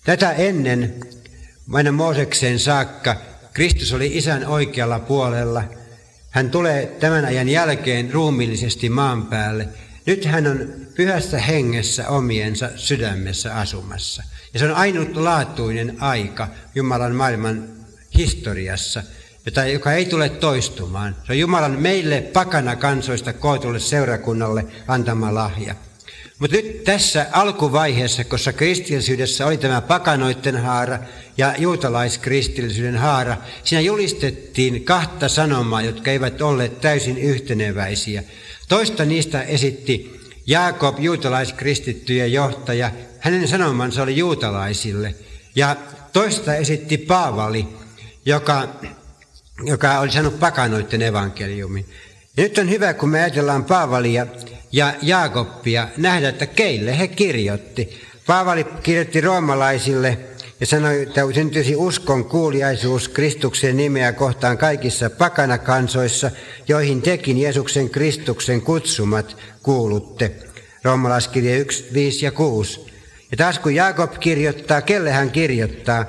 Tätä 0.04 0.32
ennen, 0.32 0.96
aina 1.74 1.92
Moosekseen 1.92 2.60
saakka, 2.60 3.16
Kristus 3.54 3.94
oli 3.94 4.18
isän 4.18 4.48
oikealla 4.48 5.00
puolella– 5.00 5.64
hän 6.36 6.50
tulee 6.50 6.86
tämän 7.00 7.26
ajan 7.26 7.50
jälkeen 7.50 8.13
ruumiillisesti 8.13 8.89
maan 8.89 9.26
päälle. 9.26 9.67
Nyt 10.06 10.26
hän 10.26 10.48
on 10.48 10.69
pyhässä 10.95 11.39
hengessä 11.39 12.10
omiensa 12.10 12.69
sydämessä 12.76 13.56
asumassa. 13.56 14.24
Ja 14.54 14.60
se 14.60 14.65
on 14.65 14.76
ainutlaatuinen 14.76 15.95
aika 16.00 16.48
Jumalan 16.76 17.15
maailman 17.15 17.63
historiassa, 18.17 19.04
jota, 19.45 19.65
joka 19.65 19.93
ei 19.93 20.06
tule 20.06 20.30
toistumaan. 20.30 21.15
Se 21.25 21.31
on 21.31 21.40
Jumalan 21.40 21.79
meille 21.79 22.21
pakana 22.21 22.75
kansoista 22.75 23.33
kootulle 23.33 23.79
seurakunnalle 23.79 24.65
antama 24.88 25.33
lahja. 25.33 25.75
Mutta 26.40 26.58
nyt 26.58 26.83
tässä 26.83 27.27
alkuvaiheessa, 27.31 28.23
koska 28.23 28.54
kristillisyydessä 28.54 29.46
oli 29.46 29.58
tämä 29.58 29.81
pakanoiden 29.81 30.58
haara 30.62 31.00
ja 31.38 31.56
juutalaiskristillisyyden 31.58 32.98
haara, 32.98 33.38
siinä 33.63 33.81
julistettiin 33.81 34.83
kahta 34.83 35.29
sanomaa, 35.29 35.81
jotka 35.81 36.12
eivät 36.12 36.42
olleet 36.42 36.81
täysin 36.81 37.17
yhteneväisiä. 37.17 38.23
Toista 38.67 39.06
niistä 39.06 39.42
esitti 39.42 40.19
Jaakob, 40.48 41.00
juutalaiskristittyjen 41.00 42.33
johtaja. 42.33 42.92
Hänen 43.19 43.48
sanomansa 43.48 44.04
oli 44.04 44.17
juutalaisille. 44.17 45.15
Ja 45.56 45.75
toista 46.13 46.56
esitti 46.56 46.98
Paavali, 46.98 47.67
joka, 48.25 48.67
joka 49.63 50.00
oli 50.00 50.12
sanonut 50.12 50.40
pakanoiden 50.40 51.02
evankeliumin. 51.02 51.86
Nyt 52.38 52.58
on 52.58 52.69
hyvä, 52.69 52.94
kun 52.94 53.10
me 53.10 53.19
ajatellaan 53.19 53.65
Paavalia 53.65 54.27
ja 54.71 54.94
Jaakobia, 55.02 55.88
nähdä, 55.98 56.29
että 56.29 56.46
keille 56.46 57.00
he 57.00 57.08
kirjoitti. 57.08 58.02
Paavali 58.27 58.63
kirjoitti 58.63 59.21
roomalaisille 59.21 60.17
ja 60.60 60.65
sanoi, 60.65 61.02
että 61.02 61.21
syntyisi 61.33 61.75
uskon 61.75 62.25
kuuliaisuus 62.25 63.10
Kristuksen 63.10 63.77
nimeä 63.77 64.13
kohtaan 64.13 64.58
kaikissa 64.58 65.10
pakanakansoissa, 65.10 66.31
joihin 66.67 67.02
tekin 67.02 67.38
Jeesuksen 67.38 67.90
Kristuksen 67.90 68.62
kutsumat 68.62 69.38
kuulutte. 69.63 70.31
Roomalaiskirje 70.83 71.58
1, 71.58 71.86
5 71.94 72.25
ja 72.25 72.31
6. 72.31 72.86
Ja 73.31 73.38
taas 73.38 73.60
kun 73.60 73.75
Jaakob 73.75 74.13
kirjoittaa, 74.19 74.81
kelle 74.81 75.12
hän 75.12 75.31
kirjoittaa? 75.31 76.06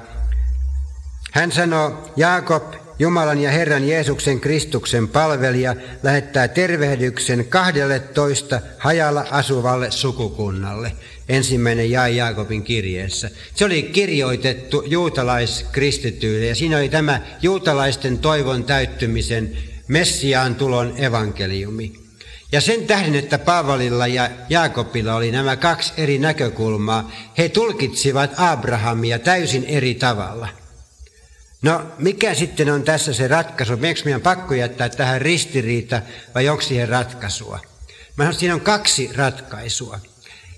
Hän 1.33 1.53
sanoo, 1.53 2.13
Jaakob, 2.17 2.75
Jumalan 2.99 3.41
ja 3.41 3.51
Herran 3.51 3.89
Jeesuksen 3.89 4.41
Kristuksen 4.41 5.09
palvelija, 5.09 5.77
lähettää 6.03 6.49
tervehdyksen 6.49 7.47
12 7.49 8.61
hajalla 8.79 9.27
asuvalle 9.31 9.91
sukukunnalle. 9.91 10.93
Ensimmäinen 11.29 11.91
jae 11.91 12.11
Jaakobin 12.11 12.63
kirjeessä. 12.63 13.31
Se 13.55 13.65
oli 13.65 13.83
kirjoitettu 13.83 14.83
juutalaiskristityille 14.87 16.47
ja 16.47 16.55
siinä 16.55 16.79
oli 16.79 16.89
tämä 16.89 17.21
juutalaisten 17.43 18.19
toivon 18.19 18.65
täyttymisen 18.65 19.57
Messiaan 19.89 20.55
tulon 20.55 20.95
evankeliumi. 20.97 21.93
Ja 22.53 22.61
sen 22.61 22.87
tähden, 22.87 23.15
että 23.15 23.39
Paavalilla 23.39 24.07
ja 24.07 24.31
Jaakobilla 24.49 25.15
oli 25.15 25.31
nämä 25.31 25.57
kaksi 25.57 25.93
eri 25.97 26.19
näkökulmaa, 26.19 27.13
he 27.39 27.49
tulkitsivat 27.49 28.31
Abrahamia 28.37 29.19
täysin 29.19 29.65
eri 29.65 29.95
tavalla. 29.95 30.49
No, 31.63 31.83
mikä 31.99 32.35
sitten 32.35 32.71
on 32.71 32.83
tässä 32.83 33.13
se 33.13 33.29
ratkaisu? 33.29 33.77
Meneekö 33.77 34.01
meidän 34.05 34.21
pakko 34.21 34.55
jättää 34.55 34.89
tähän 34.89 35.21
ristiriita 35.21 36.03
vai 36.35 36.49
onko 36.49 36.63
siihen 36.63 36.89
ratkaisua? 36.89 37.61
Mä 38.17 38.25
sanon, 38.25 38.35
siinä 38.35 38.55
on 38.55 38.61
kaksi 38.61 39.11
ratkaisua, 39.17 40.01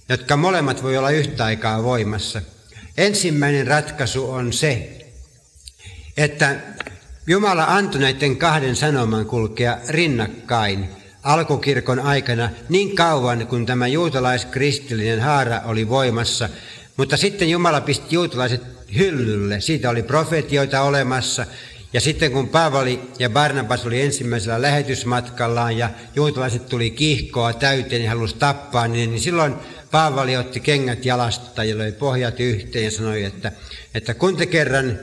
jotka 0.08 0.36
molemmat 0.36 0.82
voi 0.82 0.96
olla 0.96 1.10
yhtä 1.10 1.44
aikaa 1.44 1.82
voimassa. 1.82 2.42
Ensimmäinen 2.96 3.66
ratkaisu 3.66 4.30
on 4.30 4.52
se, 4.52 5.04
että 6.16 6.56
Jumala 7.26 7.64
antoi 7.64 8.00
näiden 8.00 8.36
kahden 8.36 8.76
sanoman 8.76 9.26
kulkea 9.26 9.78
rinnakkain 9.88 10.88
alkukirkon 11.22 12.00
aikana 12.00 12.50
niin 12.68 12.96
kauan, 12.96 13.46
kun 13.46 13.66
tämä 13.66 13.86
juutalaiskristillinen 13.86 15.20
haara 15.20 15.60
oli 15.64 15.88
voimassa, 15.88 16.48
mutta 16.96 17.16
sitten 17.16 17.50
Jumala 17.50 17.80
pisti 17.80 18.14
juutalaiset 18.14 18.77
hyllylle. 18.96 19.60
Siitä 19.60 19.90
oli 19.90 20.02
profetioita 20.02 20.82
olemassa. 20.82 21.46
Ja 21.92 22.00
sitten 22.00 22.32
kun 22.32 22.48
Paavali 22.48 23.00
ja 23.18 23.30
Barnabas 23.30 23.86
oli 23.86 24.00
ensimmäisellä 24.00 24.62
lähetysmatkallaan 24.62 25.78
ja 25.78 25.90
juutalaiset 26.16 26.66
tuli 26.68 26.90
kiihkoa 26.90 27.52
täyteen 27.52 28.02
ja 28.02 28.10
halusi 28.10 28.36
tappaa, 28.36 28.88
niin, 28.88 29.10
niin 29.10 29.20
silloin 29.20 29.54
Paavali 29.90 30.36
otti 30.36 30.60
kengät 30.60 31.04
jalasta 31.04 31.64
ja 31.64 31.78
löi 31.78 31.92
pohjat 31.92 32.40
yhteen 32.40 32.84
ja 32.84 32.90
sanoi, 32.90 33.24
että, 33.24 33.52
että 33.94 34.14
kun 34.14 34.36
te 34.36 34.46
kerran 34.46 34.98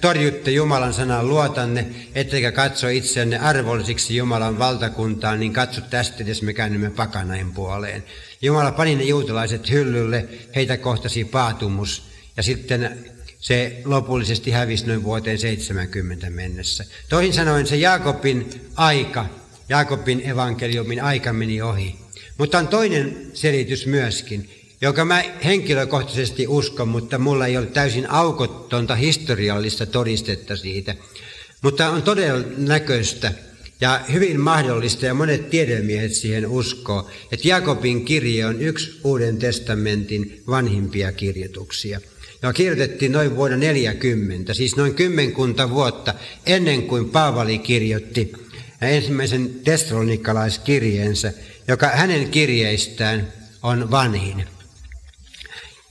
torjutte 0.00 0.50
Jumalan 0.50 0.94
sanan 0.94 1.28
luotanne, 1.28 1.86
ettekä 2.14 2.52
katso 2.52 2.88
itseänne 2.88 3.38
arvollisiksi 3.38 4.16
Jumalan 4.16 4.58
valtakuntaan, 4.58 5.40
niin 5.40 5.52
katso 5.52 5.80
tästä 5.80 6.22
edes 6.22 6.42
me 6.42 6.52
käännymme 6.52 6.90
pakanain 6.90 7.52
puoleen. 7.52 8.04
Jumala 8.42 8.72
pani 8.72 8.94
ne 8.94 9.04
juutalaiset 9.04 9.70
hyllylle, 9.70 10.28
heitä 10.54 10.76
kohtasi 10.76 11.24
paatumus 11.24 12.02
ja 12.36 12.42
sitten 12.42 13.11
se 13.42 13.82
lopullisesti 13.84 14.50
hävisi 14.50 14.86
noin 14.86 15.02
vuoteen 15.02 15.38
70 15.38 16.30
mennessä. 16.30 16.84
Toisin 17.08 17.32
sanoen 17.32 17.66
se 17.66 17.76
Jaakobin 17.76 18.50
aika, 18.76 19.26
Jaakobin 19.68 20.22
evankeliumin 20.30 21.02
aika 21.02 21.32
meni 21.32 21.62
ohi. 21.62 21.98
Mutta 22.38 22.58
on 22.58 22.68
toinen 22.68 23.30
selitys 23.34 23.86
myöskin, 23.86 24.50
joka 24.80 25.04
mä 25.04 25.22
henkilökohtaisesti 25.44 26.46
uskon, 26.46 26.88
mutta 26.88 27.18
mulla 27.18 27.46
ei 27.46 27.56
ole 27.56 27.66
täysin 27.66 28.10
aukottonta 28.10 28.94
historiallista 28.94 29.86
todistetta 29.86 30.56
siitä. 30.56 30.94
Mutta 31.62 31.88
on 31.88 32.02
todella 32.02 32.44
näköistä 32.56 33.32
ja 33.80 34.00
hyvin 34.12 34.40
mahdollista, 34.40 35.06
ja 35.06 35.14
monet 35.14 35.50
tiedemiehet 35.50 36.14
siihen 36.14 36.46
uskoo, 36.46 37.10
että 37.32 37.48
Jakobin 37.48 38.04
kirje 38.04 38.46
on 38.46 38.62
yksi 38.62 39.00
Uuden 39.04 39.36
testamentin 39.36 40.42
vanhimpia 40.46 41.12
kirjoituksia. 41.12 42.00
Ja 42.42 42.52
kirjoitettiin 42.52 43.12
noin 43.12 43.36
vuonna 43.36 43.56
40, 43.56 44.54
siis 44.54 44.76
noin 44.76 44.94
kymmenkunta 44.94 45.70
vuotta 45.70 46.14
ennen 46.46 46.82
kuin 46.82 47.08
Paavali 47.08 47.58
kirjoitti 47.58 48.32
ensimmäisen 48.80 49.50
tessalonikalaiskirjeensä, 49.64 51.32
joka 51.68 51.88
hänen 51.88 52.30
kirjeistään 52.30 53.32
on 53.62 53.90
vanhin. 53.90 54.44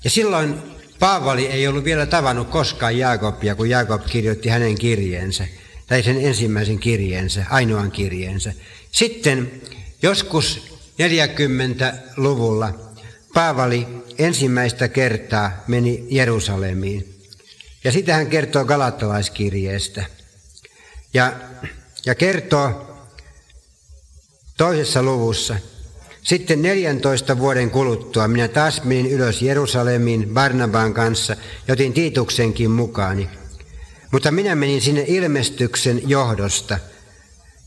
Ja 0.04 0.10
silloin 0.10 0.56
Paavali 0.99 1.47
ei 1.47 1.68
ollut 1.68 1.84
vielä 1.84 2.06
tavannut 2.06 2.49
koskaan 2.49 2.97
Jaakobia, 2.97 3.56
kun 3.56 3.70
Jaakob 3.70 4.06
kirjoitti 4.06 4.49
hänen 4.49 4.76
kirjeensä, 4.76 5.47
tai 5.88 6.04
sen 6.04 6.26
ensimmäisen 6.26 6.80
kirjeensä, 6.80 7.45
ainoan 7.49 7.91
kirjeensä. 7.91 8.54
Sitten 8.91 9.62
joskus 10.02 10.78
40-luvulla 11.02 12.90
Paavali 13.34 13.88
ensimmäistä 14.17 14.88
kertaa 14.88 15.63
meni 15.67 16.07
Jerusalemiin. 16.09 17.15
Ja 17.84 17.91
sitä 17.91 18.13
hän 18.13 18.27
kertoo 18.27 18.65
Galattalaiskirjeestä. 18.65 20.05
Ja, 21.13 21.34
ja 22.05 22.15
kertoo 22.15 22.97
toisessa 24.57 25.03
luvussa– 25.03 25.55
sitten 26.23 26.61
14 26.61 27.39
vuoden 27.39 27.71
kuluttua 27.71 28.27
minä 28.27 28.47
taas 28.47 28.84
menin 28.84 29.11
ylös 29.11 29.41
Jerusalemiin 29.41 30.29
Barnabaan 30.34 30.93
kanssa 30.93 31.36
ja 31.67 31.73
otin 31.73 31.93
Tiituksenkin 31.93 32.71
mukaani. 32.71 33.29
Mutta 34.11 34.32
minä 34.32 34.55
menin 34.55 34.82
sinne 34.82 35.05
ilmestyksen 35.07 36.09
johdosta 36.09 36.79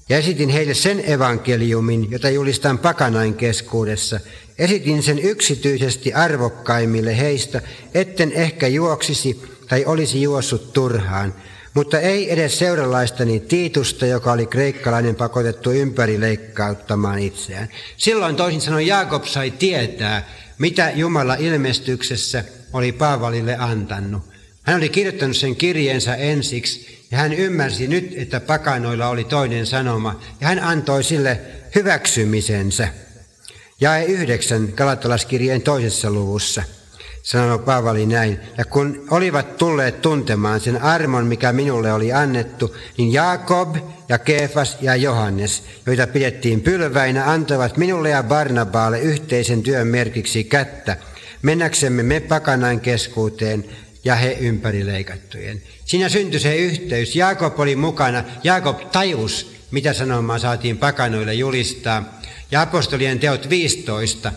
ja 0.09 0.19
esitin 0.19 0.49
heille 0.49 0.75
sen 0.75 1.11
evankeliumin, 1.11 2.11
jota 2.11 2.31
julistan 2.31 2.79
pakanain 2.79 3.35
keskuudessa. 3.35 4.21
Esitin 4.59 5.03
sen 5.03 5.19
yksityisesti 5.19 6.13
arvokkaimmille 6.13 7.19
heistä, 7.19 7.63
etten 7.95 8.33
ehkä 8.33 8.67
juoksisi 8.67 9.43
tai 9.69 9.85
olisi 9.85 10.23
juossut 10.23 10.73
turhaan– 10.73 11.35
mutta 11.75 12.01
ei 12.01 12.33
edes 12.33 12.59
seuralaistani 12.59 13.41
Tiitusta, 13.41 14.07
joka 14.07 14.33
oli 14.33 14.47
kreikkalainen 14.47 15.15
pakotettu 15.15 15.71
ympäri 15.71 16.21
leikkauttamaan 16.21 17.19
itseään. 17.19 17.69
Silloin 17.97 18.37
toisin 18.37 18.61
sanoen 18.61 18.87
Jaakob 18.87 19.25
sai 19.25 19.51
tietää, 19.51 20.29
mitä 20.59 20.93
Jumala 20.95 21.35
ilmestyksessä 21.35 22.45
oli 22.73 22.93
Paavalille 22.93 23.57
antanut. 23.57 24.23
Hän 24.63 24.77
oli 24.77 24.89
kirjoittanut 24.89 25.37
sen 25.37 25.57
kirjeensä 25.57 26.15
ensiksi 26.15 27.04
ja 27.15 27.19
hän 27.21 27.33
ymmärsi 27.33 27.89
nyt, 27.89 28.13
että 28.17 28.41
pakanoilla 28.41 29.09
oli 29.09 29.25
toinen 29.25 29.67
sanoma 29.67 30.21
ja 30.41 30.47
hän 30.47 30.59
antoi 30.59 31.05
sille 31.05 31.41
hyväksymisensä. 31.75 32.89
Jae 33.81 34.05
yhdeksän 34.05 34.69
Galatalaskirjeen 34.77 35.63
toisessa 35.63 36.11
luvussa– 36.11 36.63
sanoi 37.23 37.59
Paavali 37.59 38.07
näin. 38.07 38.41
Ja 38.59 38.65
kun 38.65 39.07
olivat 39.11 39.57
tulleet 39.57 40.03
tuntemaan 40.03 40.61
sen 40.61 40.83
armon, 40.83 41.27
mikä 41.27 41.53
minulle 41.53 41.93
oli 41.93 42.13
annettu, 42.13 42.77
niin 42.99 43.13
Jaakob 43.13 43.77
ja 44.09 44.19
Kefas 44.19 44.79
ja 44.81 44.97
Johannes, 44.97 45.63
joita 45.87 46.07
pidettiin 46.07 46.61
pylväinä, 46.61 47.31
antoivat 47.31 47.77
minulle 47.77 48.11
ja 48.11 48.23
Barnabaalle 48.23 49.01
yhteisen 49.01 49.63
työn 49.63 49.87
merkiksi 49.87 50.45
kättä, 50.45 50.97
mennäksemme 51.43 52.03
me 52.03 52.21
pakanain 52.21 52.81
keskuuteen 52.81 53.65
ja 54.05 54.15
he 54.15 54.37
ympärileikattujen. 54.41 55.63
Siinä 55.85 56.09
syntyi 56.09 56.41
se 56.41 56.57
yhteys. 56.57 57.17
Jaakob 57.17 57.61
oli 57.61 57.77
mukana. 57.77 58.25
Jaakob 58.45 58.91
tajus, 58.93 59.55
mitä 59.71 59.93
sanomaa 59.93 60.39
saatiin 60.39 60.79
pakanoille 60.79 61.35
julistaa. 61.35 62.21
Ja 62.51 62.61
apostolien 62.61 63.19
teot 63.19 63.51
15 63.51 64.33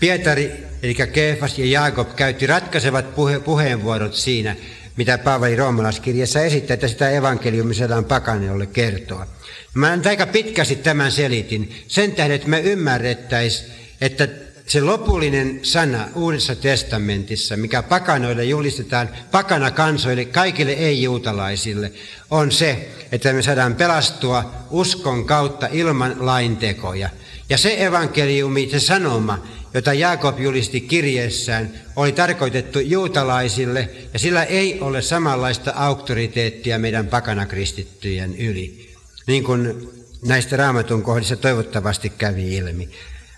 Pietari, 0.00 0.52
eli 0.82 0.94
Kefas 0.94 1.58
ja 1.58 1.66
Jaakob 1.66 2.14
käytti 2.16 2.46
ratkaisevat 2.46 3.14
puhe- 3.14 3.40
puheenvuorot 3.40 4.14
siinä, 4.14 4.56
mitä 4.96 5.18
Paavali 5.18 5.56
roomalaiskirjassa 5.56 6.40
esittää, 6.40 6.74
että 6.74 6.88
sitä 6.88 7.10
evankeliumi 7.10 7.74
saadaan 7.74 8.04
pakaniolle 8.04 8.66
kertoa. 8.66 9.26
Mä 9.74 9.98
aika 10.08 10.26
pitkästi 10.26 10.76
tämän 10.76 11.12
selitin. 11.12 11.84
Sen 11.88 12.12
tähden, 12.12 12.36
että 12.36 12.48
me 12.48 12.60
ymmärrettäisiin, 12.60 13.70
että 14.00 14.28
se 14.66 14.80
lopullinen 14.80 15.60
sana 15.62 16.08
Uudessa 16.14 16.54
testamentissa, 16.54 17.56
mikä 17.56 17.82
pakanoille 17.82 18.44
julistetaan, 18.44 19.08
pakana 19.30 19.70
kansoille, 19.70 20.24
kaikille 20.24 20.72
ei-juutalaisille, 20.72 21.92
on 22.30 22.52
se, 22.52 22.88
että 23.12 23.32
me 23.32 23.42
saadaan 23.42 23.74
pelastua 23.74 24.52
uskon 24.70 25.24
kautta 25.24 25.68
ilman 25.72 26.16
laintekoja. 26.18 27.10
Ja 27.48 27.58
se 27.58 27.84
evankeliumi, 27.84 28.68
se 28.70 28.80
sanoma, 28.80 29.46
jota 29.74 29.92
Jaakob 29.92 30.40
julisti 30.40 30.80
kirjeessään, 30.80 31.70
oli 31.96 32.12
tarkoitettu 32.12 32.80
juutalaisille 32.80 33.90
ja 34.12 34.18
sillä 34.18 34.44
ei 34.44 34.80
ole 34.80 35.02
samanlaista 35.02 35.72
auktoriteettia 35.76 36.78
meidän 36.78 37.06
pakanakristittyjen 37.06 38.36
yli. 38.36 38.94
Niin 39.26 39.44
kuin 39.44 39.88
näistä 40.24 40.56
raamatun 40.56 41.02
kohdissa 41.02 41.36
toivottavasti 41.36 42.10
kävi 42.10 42.56
ilmi. 42.56 42.88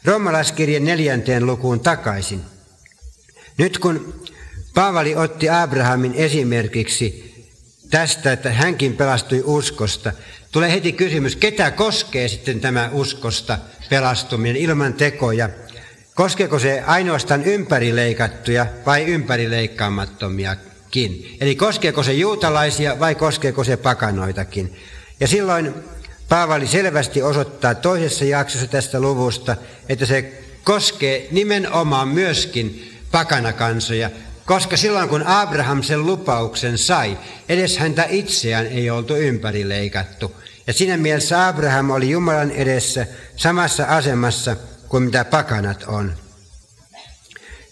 Roomalaiskirjan 0.04 0.84
neljänteen 0.84 1.46
lukuun 1.46 1.80
takaisin. 1.80 2.40
Nyt 3.58 3.78
kun 3.78 4.22
Paavali 4.74 5.16
otti 5.16 5.48
Abrahamin 5.48 6.14
esimerkiksi 6.14 7.34
tästä, 7.90 8.32
että 8.32 8.52
hänkin 8.52 8.96
pelastui 8.96 9.42
uskosta, 9.44 10.12
tulee 10.52 10.72
heti 10.72 10.92
kysymys, 10.92 11.36
ketä 11.36 11.70
koskee 11.70 12.28
sitten 12.28 12.60
tämä 12.60 12.90
uskosta 12.92 13.58
pelastuminen 13.90 14.56
ilman 14.56 14.94
tekoja? 14.94 15.48
Koskeeko 16.14 16.58
se 16.58 16.82
ainoastaan 16.86 17.44
ympärileikattuja 17.44 18.66
vai 18.86 19.04
ympärileikkaamattomiakin? 19.04 21.36
Eli 21.40 21.56
koskeeko 21.56 22.02
se 22.02 22.12
juutalaisia 22.12 22.98
vai 22.98 23.14
koskeeko 23.14 23.64
se 23.64 23.76
pakanoitakin? 23.76 24.76
Ja 25.20 25.28
silloin 25.28 25.74
Paavali 26.28 26.66
selvästi 26.66 27.22
osoittaa 27.22 27.74
toisessa 27.74 28.24
jaksossa 28.24 28.66
tästä 28.66 29.00
luvusta, 29.00 29.56
että 29.88 30.06
se 30.06 30.42
koskee 30.64 31.28
nimenomaan 31.30 32.08
myöskin 32.08 32.94
pakanakansoja, 33.10 34.10
koska 34.44 34.76
silloin 34.76 35.08
kun 35.08 35.26
Abraham 35.26 35.82
sen 35.82 36.06
lupauksen 36.06 36.78
sai, 36.78 37.18
edes 37.48 37.78
häntä 37.78 38.06
itseään 38.08 38.66
ei 38.66 38.90
oltu 38.90 39.16
ympärileikattu. 39.16 40.36
Ja 40.66 40.72
siinä 40.72 40.96
mielessä 40.96 41.48
Abraham 41.48 41.90
oli 41.90 42.10
Jumalan 42.10 42.50
edessä 42.50 43.06
samassa 43.36 43.84
asemassa 43.84 44.56
kuin 44.88 45.02
mitä 45.02 45.24
pakanat 45.24 45.84
on. 45.86 46.12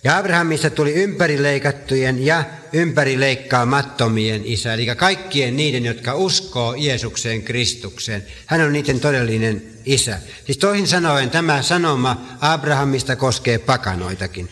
Ja 0.06 0.16
Abrahamista 0.16 0.70
tuli 0.70 0.94
ympärileikattujen 0.94 2.26
ja 2.26 2.44
ympärileikkaamattomien 2.72 4.42
isä, 4.44 4.74
eli 4.74 4.86
kaikkien 4.96 5.56
niiden, 5.56 5.84
jotka 5.84 6.14
uskoo 6.14 6.74
Jeesukseen 6.74 7.42
Kristukseen. 7.42 8.26
Hän 8.46 8.60
on 8.60 8.72
niiden 8.72 9.00
todellinen 9.00 9.62
isä. 9.84 10.18
Siis 10.44 10.58
toisin 10.58 10.86
sanoen 10.86 11.30
tämä 11.30 11.62
sanoma 11.62 12.26
Abrahamista 12.40 13.16
koskee 13.16 13.58
pakanoitakin. 13.58 14.50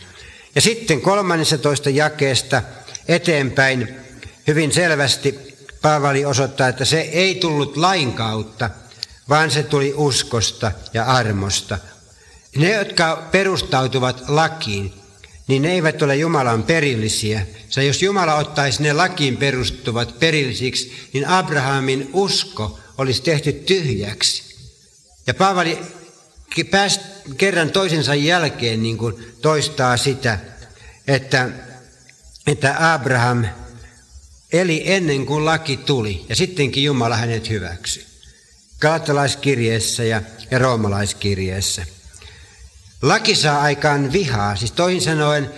Ja 0.55 0.61
sitten 0.61 1.01
13 1.01 1.89
jakeesta 1.89 2.61
eteenpäin 3.07 3.95
hyvin 4.47 4.71
selvästi 4.71 5.55
Paavali 5.81 6.25
osoittaa, 6.25 6.67
että 6.67 6.85
se 6.85 6.99
ei 6.99 7.35
tullut 7.35 7.77
lain 7.77 8.13
kautta, 8.13 8.69
vaan 9.29 9.51
se 9.51 9.63
tuli 9.63 9.93
uskosta 9.97 10.71
ja 10.93 11.03
armosta. 11.03 11.77
Ne, 12.55 12.71
jotka 12.71 13.27
perustautuvat 13.31 14.23
lakiin, 14.27 15.04
niin 15.47 15.61
ne 15.61 15.71
eivät 15.71 16.01
ole 16.01 16.15
Jumalan 16.15 16.63
perillisiä. 16.63 17.47
Se 17.69 17.83
jos 17.83 18.01
Jumala 18.01 18.35
ottaisi 18.35 18.83
ne 18.83 18.93
lakiin 18.93 19.37
perustuvat 19.37 20.19
perillisiksi, 20.19 21.09
niin 21.13 21.27
Abrahamin 21.27 22.09
usko 22.13 22.79
olisi 22.97 23.21
tehty 23.21 23.53
tyhjäksi. 23.53 24.43
Ja 25.27 25.33
Paavali 25.33 25.79
pääsi 26.71 26.99
kerran 27.37 27.69
toisensa 27.69 28.15
jälkeen 28.15 28.83
niin 28.83 28.97
kuin 28.97 29.15
toistaa 29.41 29.97
sitä, 29.97 30.39
että, 31.07 31.49
että 32.47 32.93
Abraham 32.93 33.45
eli 34.53 34.83
ennen 34.85 35.25
kuin 35.25 35.45
laki 35.45 35.77
tuli 35.77 36.25
ja 36.29 36.35
sittenkin 36.35 36.83
Jumala 36.83 37.15
hänet 37.15 37.49
hyväksyi. 37.49 38.05
Kalatalaiskirjeessä 38.79 40.03
ja, 40.03 40.21
ja 40.51 40.59
roomalaiskirjeessä. 40.59 41.85
Laki 43.05 43.35
saa 43.35 43.61
aikaan 43.61 44.11
vihaa, 44.11 44.55
siis 44.55 44.71
toisin 44.71 45.01
sanoen 45.01 45.49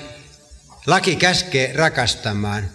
laki 0.88 1.16
käskee 1.16 1.74
rakastamaan, 1.76 2.70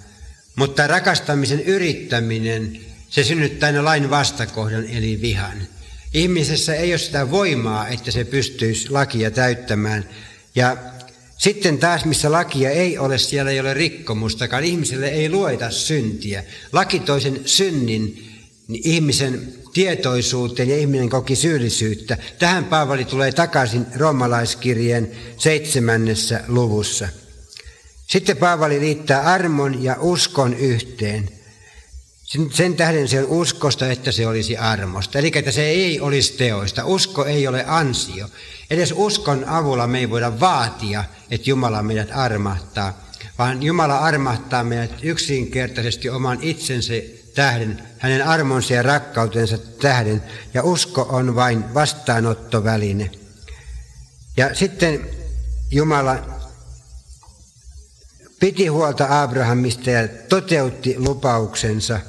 mutta 0.57 0.87
rakastamisen 0.87 1.61
yrittäminen, 1.61 2.81
se 3.09 3.25
synnyttää 3.25 3.66
aina 3.66 3.85
lain 3.85 4.11
vastakohdan 4.11 4.87
eli 4.89 5.18
vihan. 5.20 5.66
Ihmisessä 6.14 6.75
ei 6.75 6.93
ole 6.93 6.99
sitä 6.99 7.31
voimaa, 7.31 7.89
että 7.89 8.11
se 8.11 8.25
pystyisi 8.25 8.91
lakia 8.91 9.31
täyttämään. 9.31 10.09
Ja 10.55 10.77
sitten 11.39 11.79
taas, 11.79 12.05
missä 12.05 12.33
lakia 12.33 12.70
ei 12.70 12.99
ole, 12.99 13.18
siellä 13.18 13.51
ei 13.51 13.61
ole 13.61 13.75
rikkomustakaan. 13.75 14.64
Ihmiselle 14.64 15.09
ei 15.09 15.31
lueta 15.31 15.70
syntiä. 15.70 16.45
Laki 16.73 17.01
toisen 17.01 17.41
synnin 17.45 18.32
niin 18.73 18.83
ihmisen 18.85 19.53
tietoisuuteen 19.73 20.68
ja 20.68 20.77
ihminen 20.77 21.09
koki 21.09 21.37
syyllisyyttä. 21.37 22.18
Tähän 22.39 22.64
Paavali 22.64 23.05
tulee 23.05 23.33
takaisin 23.33 23.87
roomalaiskirjeen 23.97 25.11
seitsemännessä 25.39 26.45
luvussa. 26.49 27.09
Sitten 28.07 28.37
Paavali 28.37 28.81
liittää 28.81 29.20
armon 29.20 29.83
ja 29.83 29.97
uskon 30.01 30.55
yhteen. 30.55 31.29
Sen 32.51 32.77
tähden 32.77 33.09
se 33.09 33.20
on 33.23 33.29
uskosta, 33.29 33.91
että 33.91 34.12
se 34.12 34.27
olisi 34.27 34.57
armosta. 34.57 35.18
Eli 35.18 35.33
että 35.35 35.51
se 35.51 35.64
ei 35.64 36.01
olisi 36.01 36.33
teoista. 36.33 36.85
Usko 36.85 37.25
ei 37.25 37.49
ole 37.49 37.64
ansio. 37.66 38.29
Edes 38.70 38.95
uskon 38.97 39.45
avulla 39.49 39.87
me 39.87 39.99
ei 39.99 40.11
voida 40.11 40.41
vaatia, 40.41 41.05
että 41.31 41.51
Jumala 41.51 41.83
meidät 41.83 42.09
armahtaa, 42.12 43.11
vaan 43.39 43.62
Jumala 43.62 43.99
armahtaa 43.99 44.64
meidät 44.64 44.91
yksinkertaisesti 45.03 46.09
oman 46.11 46.39
itsensä 46.43 46.93
tähden, 47.35 47.83
hänen 47.99 48.26
armonsa 48.26 48.74
ja 48.74 48.83
rakkautensa 48.83 49.59
tähden, 49.59 50.22
ja 50.55 50.62
usko 50.62 51.07
on 51.09 51.35
vain 51.35 51.74
vastaanottoväline. 51.74 53.11
Ja 54.37 54.55
sitten 54.55 55.11
Jumala 55.70 56.16
piti 58.41 58.66
huolta 58.66 59.22
Abrahamista 59.22 59.91
ja 59.91 60.09
toteutti 60.09 60.95
lupauksensa, 60.99 62.01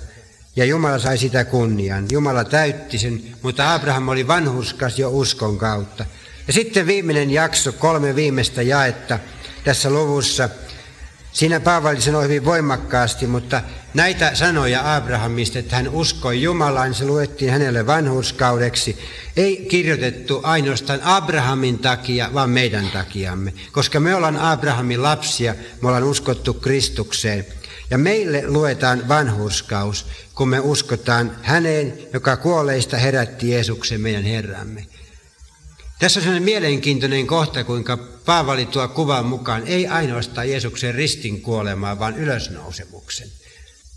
ja 0.56 0.66
Jumala 0.66 1.00
sai 1.00 1.18
sitä 1.18 1.46
kunnian. 1.46 2.06
Jumala 2.12 2.44
täytti 2.44 2.98
sen, 2.98 3.24
mutta 3.42 3.74
Abraham 3.74 4.08
oli 4.08 4.28
vanhuskas 4.28 5.00
jo 5.00 5.10
uskon 5.10 5.58
kautta. 5.58 6.06
Ja 6.48 6.54
sitten 6.54 6.88
viimeinen 6.88 7.32
jakso, 7.32 7.72
kolme 7.72 8.16
viimeistä 8.16 8.62
jaetta 8.62 9.20
tässä 9.64 9.90
luvussa– 9.90 10.50
Siinä 11.34 11.60
Paavali 11.60 12.02
sanoi 12.02 12.24
hyvin 12.24 12.46
voimakkaasti, 12.46 13.28
mutta 13.28 13.62
näitä 13.94 14.36
sanoja 14.36 14.96
Abrahamista, 14.96 15.60
että 15.60 15.76
hän 15.76 15.90
uskoi 15.90 16.42
Jumalaan, 16.42 16.88
niin 16.88 16.98
se 16.98 17.06
luettiin 17.06 17.52
hänelle 17.52 17.88
vanhurskaudeksi, 17.88 18.98
ei 19.38 19.66
kirjoitettu 19.70 20.40
ainoastaan 20.44 21.00
Abrahamin 21.04 21.80
takia, 21.80 22.30
vaan 22.34 22.50
meidän 22.50 22.90
takiamme. 22.90 23.54
Koska 23.72 24.00
me 24.00 24.16
ollaan 24.16 24.38
Abrahamin 24.38 25.04
lapsia, 25.04 25.56
me 25.82 25.88
ollaan 25.88 26.04
uskottu 26.04 26.54
Kristukseen. 26.54 27.46
Ja 27.90 27.98
meille 27.98 28.44
luetaan 28.48 29.08
vanhurskaus, 29.08 30.06
kun 30.36 30.50
me 30.50 30.60
uskotaan 30.60 31.32
häneen, 31.42 31.94
joka 32.14 32.38
kuolleista 32.38 32.98
herätti 32.98 33.50
Jeesuksen 33.50 34.02
meidän 34.02 34.24
Herramme. 34.24 34.86
Tässä 36.00 36.20
on 36.20 36.24
sellainen 36.24 36.44
mielenkiintoinen 36.44 37.28
kohta, 37.28 37.64
kuinka 37.64 37.98
Paavali 38.26 38.66
tuo 38.66 38.88
kuvan 38.88 39.26
mukaan 39.26 39.68
ei 39.68 39.88
ainoastaan 39.88 40.50
Jeesuksen 40.50 40.96
ristin 40.96 41.42
kuolemaa, 41.42 42.00
vaan 42.00 42.18
ylösnousemuksen. 42.18 43.28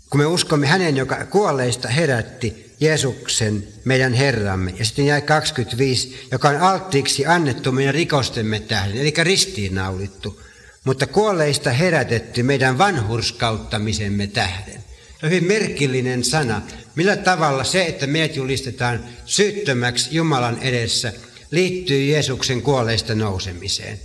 Kun 0.09 0.19
me 0.19 0.25
uskomme 0.25 0.67
hänen, 0.67 0.97
joka 0.97 1.25
kuolleista 1.25 1.87
herätti 1.87 2.75
Jeesuksen, 2.79 3.67
meidän 3.85 4.13
Herramme. 4.13 4.73
Ja 4.79 4.85
sitten 4.85 5.05
jäi 5.05 5.21
25, 5.21 6.27
joka 6.31 6.49
on 6.49 6.57
alttiiksi 6.57 7.25
annettu 7.25 7.71
meidän 7.71 7.93
rikostemme 7.93 8.59
tähden, 8.59 8.97
eli 8.97 9.13
ristiinnaulittu. 9.17 10.41
Mutta 10.83 11.07
kuolleista 11.07 11.71
herätetty 11.71 12.43
meidän 12.43 12.77
vanhurskauttamisemme 12.77 14.27
tähden. 14.27 14.83
Se 15.19 15.25
on 15.25 15.29
hyvin 15.31 15.47
merkillinen 15.47 16.23
sana. 16.23 16.61
Millä 16.95 17.17
tavalla 17.17 17.63
se, 17.63 17.85
että 17.85 18.07
meidät 18.07 18.35
julistetaan 18.35 19.03
syyttömäksi 19.25 20.09
Jumalan 20.11 20.59
edessä– 20.61 21.13
liittyy 21.51 22.03
Jeesuksen 22.03 22.61
kuolleista 22.61 23.15
nousemiseen. 23.15 23.99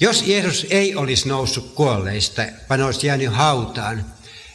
Jos 0.00 0.22
Jeesus 0.26 0.66
ei 0.70 0.96
olisi 0.96 1.28
noussut 1.28 1.72
kuolleista, 1.74 2.42
vaan 2.70 2.82
olisi 2.82 3.06
jäänyt 3.06 3.32
hautaan, 3.32 4.04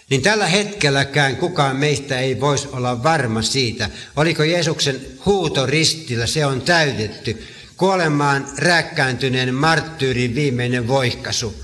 niin 0.10 0.22
tällä 0.22 0.48
hetkelläkään 0.48 1.36
kukaan 1.36 1.76
meistä 1.76 2.20
ei 2.20 2.40
voisi 2.40 2.68
olla 2.72 3.04
varma 3.04 3.42
siitä, 3.42 3.90
oliko 4.16 4.44
Jeesuksen 4.44 5.02
huuto 5.26 5.66
ristillä, 5.66 6.28
se 6.28 6.46
on 6.46 6.62
täytetty, 6.62 7.44
kuolemaan 7.78 8.48
rääkkääntyneen 8.58 9.56
marttyyrin 9.56 10.36
viimeinen 10.36 10.88
voihkasu, 10.88 11.64